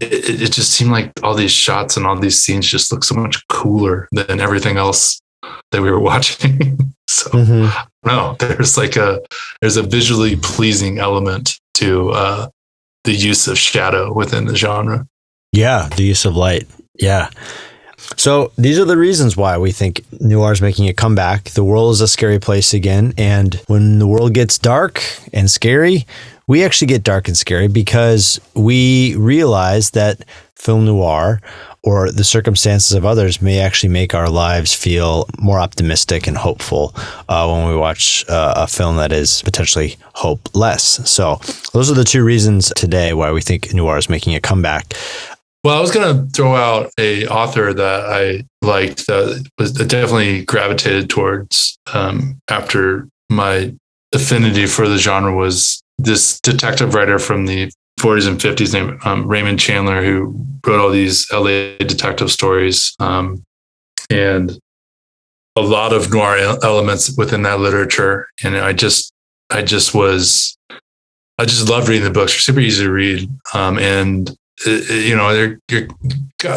it, 0.00 0.42
it 0.42 0.52
just 0.52 0.72
seemed 0.72 0.90
like 0.90 1.12
all 1.22 1.34
these 1.34 1.52
shots 1.52 1.96
and 1.96 2.06
all 2.06 2.16
these 2.16 2.42
scenes 2.42 2.66
just 2.66 2.92
look 2.92 3.04
so 3.04 3.14
much 3.14 3.46
cooler 3.48 4.08
than 4.12 4.40
everything 4.40 4.76
else 4.76 5.20
that 5.70 5.82
we 5.82 5.90
were 5.90 6.00
watching. 6.12 6.94
so 7.08 7.30
mm-hmm. 7.30 7.86
no, 8.06 8.36
there's 8.38 8.76
like 8.76 8.96
a 8.96 9.20
there's 9.60 9.76
a 9.76 9.82
visually 9.82 10.36
pleasing 10.36 10.98
element 10.98 11.58
to 11.74 12.10
uh, 12.10 12.48
the 13.04 13.12
use 13.12 13.46
of 13.46 13.58
shadow 13.58 14.12
within 14.12 14.46
the 14.46 14.56
genre. 14.56 15.06
Yeah, 15.52 15.88
the 15.96 16.02
use 16.02 16.24
of 16.24 16.36
light. 16.36 16.66
Yeah. 16.96 17.30
So 18.16 18.52
these 18.58 18.78
are 18.78 18.84
the 18.84 18.98
reasons 18.98 19.36
why 19.36 19.56
we 19.56 19.72
think 19.72 20.04
noir 20.20 20.52
is 20.52 20.60
making 20.60 20.88
a 20.88 20.92
comeback. 20.92 21.44
The 21.50 21.64
world 21.64 21.92
is 21.92 22.00
a 22.00 22.08
scary 22.08 22.38
place 22.38 22.74
again, 22.74 23.14
and 23.16 23.54
when 23.66 23.98
the 23.98 24.06
world 24.06 24.34
gets 24.34 24.58
dark 24.58 25.02
and 25.32 25.50
scary, 25.50 26.06
we 26.46 26.64
actually 26.64 26.88
get 26.88 27.02
dark 27.02 27.28
and 27.28 27.36
scary 27.36 27.68
because 27.68 28.40
we 28.54 29.16
realize 29.16 29.90
that 29.90 30.24
film 30.56 30.84
noir 30.84 31.40
or 31.82 32.10
the 32.10 32.24
circumstances 32.24 32.92
of 32.92 33.04
others 33.04 33.42
may 33.42 33.60
actually 33.60 33.90
make 33.90 34.14
our 34.14 34.30
lives 34.30 34.72
feel 34.72 35.28
more 35.38 35.60
optimistic 35.60 36.26
and 36.26 36.36
hopeful 36.36 36.94
uh, 37.28 37.46
when 37.46 37.68
we 37.68 37.76
watch 37.76 38.24
uh, 38.28 38.54
a 38.56 38.66
film 38.66 38.96
that 38.96 39.12
is 39.12 39.42
potentially 39.42 39.96
hopeless. 40.14 40.82
So, 41.04 41.40
those 41.72 41.90
are 41.90 41.94
the 41.94 42.04
two 42.04 42.24
reasons 42.24 42.72
today 42.74 43.12
why 43.12 43.32
we 43.32 43.42
think 43.42 43.74
noir 43.74 43.98
is 43.98 44.08
making 44.08 44.34
a 44.34 44.40
comeback. 44.40 44.94
Well, 45.62 45.76
I 45.76 45.80
was 45.80 45.90
going 45.90 46.14
to 46.14 46.30
throw 46.30 46.54
out 46.56 46.90
a 46.98 47.26
author 47.26 47.72
that 47.72 48.04
I 48.06 48.44
liked 48.62 49.06
that 49.06 49.46
was 49.58 49.72
definitely 49.72 50.44
gravitated 50.44 51.08
towards 51.08 51.78
um, 51.92 52.38
after 52.48 53.08
my 53.30 53.74
affinity 54.14 54.66
for 54.66 54.88
the 54.88 54.98
genre 54.98 55.34
was 55.34 55.82
this 55.98 56.40
detective 56.40 56.94
writer 56.94 57.18
from 57.18 57.46
the 57.46 57.70
40s 58.00 58.28
and 58.28 58.38
50s 58.38 58.72
named 58.72 59.00
um, 59.04 59.26
Raymond 59.26 59.60
Chandler, 59.60 60.02
who 60.02 60.34
wrote 60.66 60.80
all 60.80 60.90
these 60.90 61.30
LA 61.32 61.76
detective 61.78 62.30
stories 62.30 62.94
um, 63.00 63.42
and 64.10 64.58
a 65.56 65.60
lot 65.60 65.92
of 65.92 66.12
noir 66.12 66.36
elements 66.62 67.16
within 67.16 67.42
that 67.42 67.60
literature. 67.60 68.26
And 68.42 68.56
I 68.56 68.72
just, 68.72 69.12
I 69.50 69.62
just 69.62 69.94
was, 69.94 70.56
I 71.38 71.44
just 71.44 71.68
loved 71.68 71.88
reading 71.88 72.04
the 72.04 72.10
books. 72.10 72.32
They're 72.32 72.40
super 72.40 72.60
easy 72.60 72.84
to 72.84 72.90
read. 72.90 73.28
Um, 73.54 73.78
and 73.78 74.36
you 74.66 75.16
know, 75.16 75.56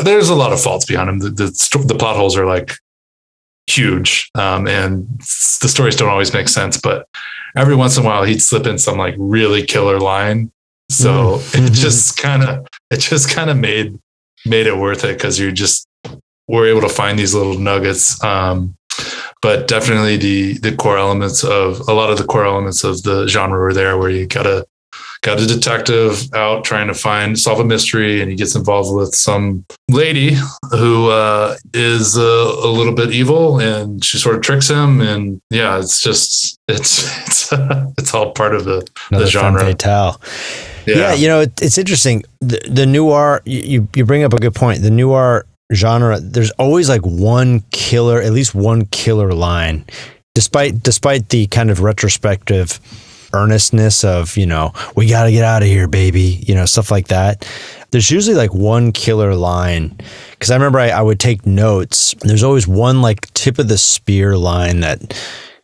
there's 0.03 0.29
a 0.29 0.35
lot 0.35 0.53
of 0.53 0.61
faults 0.61 0.85
behind 0.85 1.09
them. 1.09 1.19
The, 1.19 1.29
the, 1.29 1.85
the 1.87 1.95
plot 1.95 2.15
holes 2.15 2.37
are 2.37 2.45
like 2.45 2.73
huge, 3.67 4.29
um, 4.35 4.67
and 4.67 5.07
the 5.19 5.67
stories 5.67 5.95
don't 5.95 6.09
always 6.09 6.33
make 6.33 6.47
sense. 6.47 6.79
But 6.79 7.07
every 7.57 7.75
once 7.75 7.97
in 7.97 8.03
a 8.03 8.05
while, 8.05 8.23
he'd 8.23 8.41
slip 8.41 8.65
in 8.67 8.77
some 8.77 8.97
like 8.97 9.15
really 9.17 9.65
killer 9.65 9.99
line. 9.99 10.51
So 10.89 11.37
mm. 11.37 11.65
it 11.67 11.73
just 11.73 12.17
kind 12.17 12.43
of 12.43 12.67
it 12.91 12.99
just 12.99 13.29
kind 13.29 13.49
of 13.49 13.57
made 13.57 13.99
made 14.45 14.67
it 14.67 14.77
worth 14.77 15.03
it 15.03 15.17
because 15.17 15.39
you 15.39 15.51
just 15.51 15.87
were 16.47 16.67
able 16.67 16.81
to 16.81 16.89
find 16.89 17.19
these 17.19 17.33
little 17.33 17.59
nuggets. 17.59 18.23
Um, 18.23 18.75
but 19.41 19.67
definitely 19.67 20.17
the 20.17 20.57
the 20.59 20.75
core 20.75 20.97
elements 20.97 21.43
of 21.43 21.79
a 21.87 21.93
lot 21.93 22.09
of 22.09 22.17
the 22.17 22.23
core 22.23 22.45
elements 22.45 22.83
of 22.83 23.03
the 23.03 23.27
genre 23.27 23.59
were 23.59 23.73
there, 23.73 23.97
where 23.97 24.09
you 24.09 24.25
gotta 24.25 24.65
got 25.27 25.41
a 25.41 25.45
detective 25.45 26.33
out 26.33 26.63
trying 26.63 26.87
to 26.87 26.93
find 26.93 27.37
solve 27.37 27.59
a 27.59 27.63
mystery 27.65 28.21
and 28.21 28.31
he 28.31 28.37
gets 28.37 28.55
involved 28.55 28.95
with 28.95 29.13
some 29.13 29.65
lady 29.89 30.37
who 30.71 31.09
uh, 31.09 31.53
is 31.73 32.17
uh, 32.17 32.21
a 32.21 32.67
little 32.67 32.93
bit 32.93 33.11
evil 33.11 33.59
and 33.59 34.05
she 34.05 34.17
sort 34.17 34.37
of 34.37 34.41
tricks 34.41 34.69
him 34.69 35.01
and 35.01 35.41
yeah 35.49 35.79
it's 35.79 36.01
just 36.01 36.57
it's 36.69 37.03
it's 37.27 37.53
it's 37.97 38.13
all 38.13 38.31
part 38.31 38.55
of 38.55 38.63
the, 38.63 38.87
Another 39.09 39.25
the 39.25 39.29
genre 39.29 39.59
fatale. 39.59 40.21
Yeah. 40.85 40.95
yeah 40.95 41.13
you 41.13 41.27
know 41.27 41.41
it, 41.41 41.61
it's 41.61 41.77
interesting 41.77 42.23
the, 42.39 42.61
the 42.69 42.85
noir 42.85 43.41
you 43.43 43.89
you 43.95 44.05
bring 44.05 44.23
up 44.23 44.31
a 44.31 44.37
good 44.37 44.55
point 44.55 44.81
the 44.81 44.91
noir 44.91 45.45
genre 45.73 46.21
there's 46.21 46.51
always 46.51 46.87
like 46.87 47.05
one 47.05 47.65
killer 47.71 48.21
at 48.21 48.31
least 48.31 48.55
one 48.55 48.85
killer 48.85 49.33
line 49.33 49.83
despite 50.33 50.81
despite 50.81 51.27
the 51.27 51.47
kind 51.47 51.69
of 51.69 51.81
retrospective 51.81 52.79
earnestness 53.33 54.03
of, 54.03 54.37
you 54.37 54.45
know, 54.45 54.73
we 54.95 55.07
got 55.07 55.25
to 55.25 55.31
get 55.31 55.43
out 55.43 55.61
of 55.61 55.67
here, 55.67 55.87
baby, 55.87 56.43
you 56.47 56.55
know, 56.55 56.65
stuff 56.65 56.91
like 56.91 57.07
that. 57.07 57.47
There's 57.91 58.11
usually 58.11 58.35
like 58.35 58.53
one 58.53 58.91
killer 58.91 59.35
line. 59.35 59.97
Cause 60.39 60.51
I 60.51 60.55
remember 60.55 60.79
I, 60.79 60.89
I 60.89 61.01
would 61.01 61.19
take 61.19 61.45
notes. 61.45 62.13
There's 62.21 62.43
always 62.43 62.67
one 62.67 63.01
like 63.01 63.33
tip 63.33 63.59
of 63.59 63.67
the 63.67 63.77
spear 63.77 64.37
line 64.37 64.81
that 64.81 65.13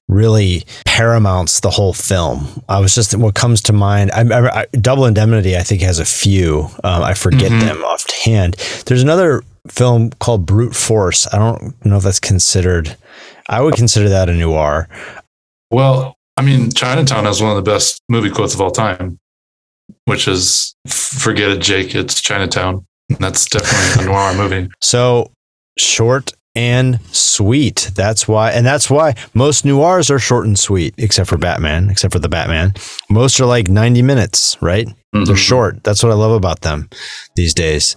really 0.07 0.63
paramounts 0.85 1.61
the 1.61 1.69
whole 1.69 1.93
film. 1.93 2.63
I 2.69 2.79
was 2.79 2.95
just 2.95 3.15
what 3.15 3.35
comes 3.35 3.61
to 3.63 3.73
mind. 3.73 4.11
I, 4.11 4.21
I, 4.21 4.61
I 4.61 4.65
Double 4.73 5.05
Indemnity, 5.05 5.57
I 5.57 5.63
think, 5.63 5.81
has 5.81 5.99
a 5.99 6.05
few. 6.05 6.69
Um, 6.83 7.03
I 7.03 7.13
forget 7.13 7.51
mm-hmm. 7.51 7.65
them 7.65 7.83
offhand. 7.83 8.55
There's 8.85 9.01
another 9.01 9.43
film 9.69 10.11
called 10.11 10.45
Brute 10.45 10.75
Force. 10.75 11.27
I 11.33 11.37
don't 11.37 11.85
know 11.85 11.97
if 11.97 12.03
that's 12.03 12.19
considered. 12.19 12.95
I 13.47 13.61
would 13.61 13.75
consider 13.75 14.09
that 14.09 14.29
a 14.29 14.33
noir. 14.33 14.87
Well, 15.71 16.17
I 16.37 16.41
mean, 16.41 16.71
Chinatown 16.71 17.25
has 17.25 17.41
one 17.41 17.55
of 17.55 17.63
the 17.63 17.69
best 17.71 18.01
movie 18.09 18.29
quotes 18.29 18.53
of 18.53 18.61
all 18.61 18.71
time, 18.71 19.19
which 20.05 20.27
is 20.27 20.75
"Forget 20.87 21.51
it, 21.51 21.61
Jake. 21.61 21.95
It's 21.95 22.21
Chinatown." 22.21 22.85
And 23.09 23.19
that's 23.19 23.47
definitely 23.47 24.03
a 24.03 24.07
noir 24.07 24.33
movie. 24.37 24.69
So 24.81 25.31
short 25.77 26.33
and 26.55 26.99
sweet. 27.11 27.91
That's 27.95 28.27
why, 28.27 28.51
and 28.51 28.65
that's 28.65 28.89
why 28.89 29.15
most 29.33 29.65
noirs 29.65 30.09
are 30.11 30.19
short 30.19 30.45
and 30.45 30.57
sweet, 30.57 30.93
except 30.97 31.29
for 31.29 31.37
Batman, 31.37 31.89
except 31.89 32.13
for 32.13 32.19
the 32.19 32.29
Batman. 32.29 32.73
Most 33.09 33.39
are 33.39 33.45
like 33.45 33.69
90 33.69 34.01
minutes, 34.01 34.57
right? 34.61 34.87
Mm-hmm. 34.87 35.25
They're 35.25 35.35
short. 35.35 35.83
That's 35.83 36.03
what 36.03 36.11
I 36.11 36.15
love 36.15 36.31
about 36.31 36.61
them 36.61 36.89
these 37.35 37.53
days. 37.53 37.95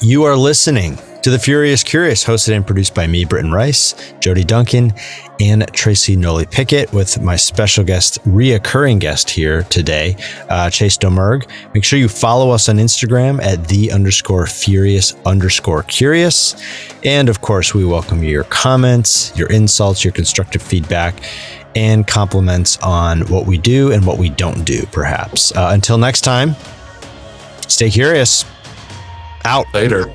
You 0.00 0.24
are 0.24 0.36
listening 0.36 0.98
to 1.24 1.30
The 1.30 1.38
Furious 1.38 1.82
Curious, 1.82 2.22
hosted 2.22 2.54
and 2.54 2.66
produced 2.66 2.94
by 2.94 3.06
me, 3.06 3.24
Britton 3.24 3.50
Rice, 3.50 3.94
Jody 4.20 4.44
Duncan, 4.44 4.92
and 5.40 5.66
Tracy 5.72 6.16
Nolly 6.16 6.44
Pickett, 6.44 6.92
with 6.92 7.18
my 7.22 7.34
special 7.34 7.82
guest, 7.82 8.22
reoccurring 8.24 9.00
guest 9.00 9.30
here 9.30 9.62
today, 9.62 10.18
uh, 10.50 10.68
Chase 10.68 10.98
Domergue. 10.98 11.48
Make 11.72 11.82
sure 11.82 11.98
you 11.98 12.08
follow 12.08 12.50
us 12.50 12.68
on 12.68 12.76
Instagram 12.76 13.42
at 13.42 13.68
the 13.68 13.90
underscore 13.90 14.46
furious 14.46 15.14
underscore 15.24 15.84
curious. 15.84 16.62
And 17.04 17.30
of 17.30 17.40
course, 17.40 17.72
we 17.72 17.86
welcome 17.86 18.22
your 18.22 18.44
comments, 18.44 19.34
your 19.34 19.48
insults, 19.48 20.04
your 20.04 20.12
constructive 20.12 20.60
feedback 20.60 21.22
and 21.74 22.06
compliments 22.06 22.76
on 22.82 23.22
what 23.28 23.46
we 23.46 23.56
do 23.56 23.92
and 23.92 24.06
what 24.06 24.18
we 24.18 24.28
don't 24.28 24.62
do, 24.64 24.84
perhaps. 24.92 25.56
Uh, 25.56 25.70
until 25.72 25.96
next 25.96 26.20
time, 26.20 26.54
stay 27.66 27.88
curious. 27.88 28.44
Out. 29.46 29.72
Later. 29.72 30.14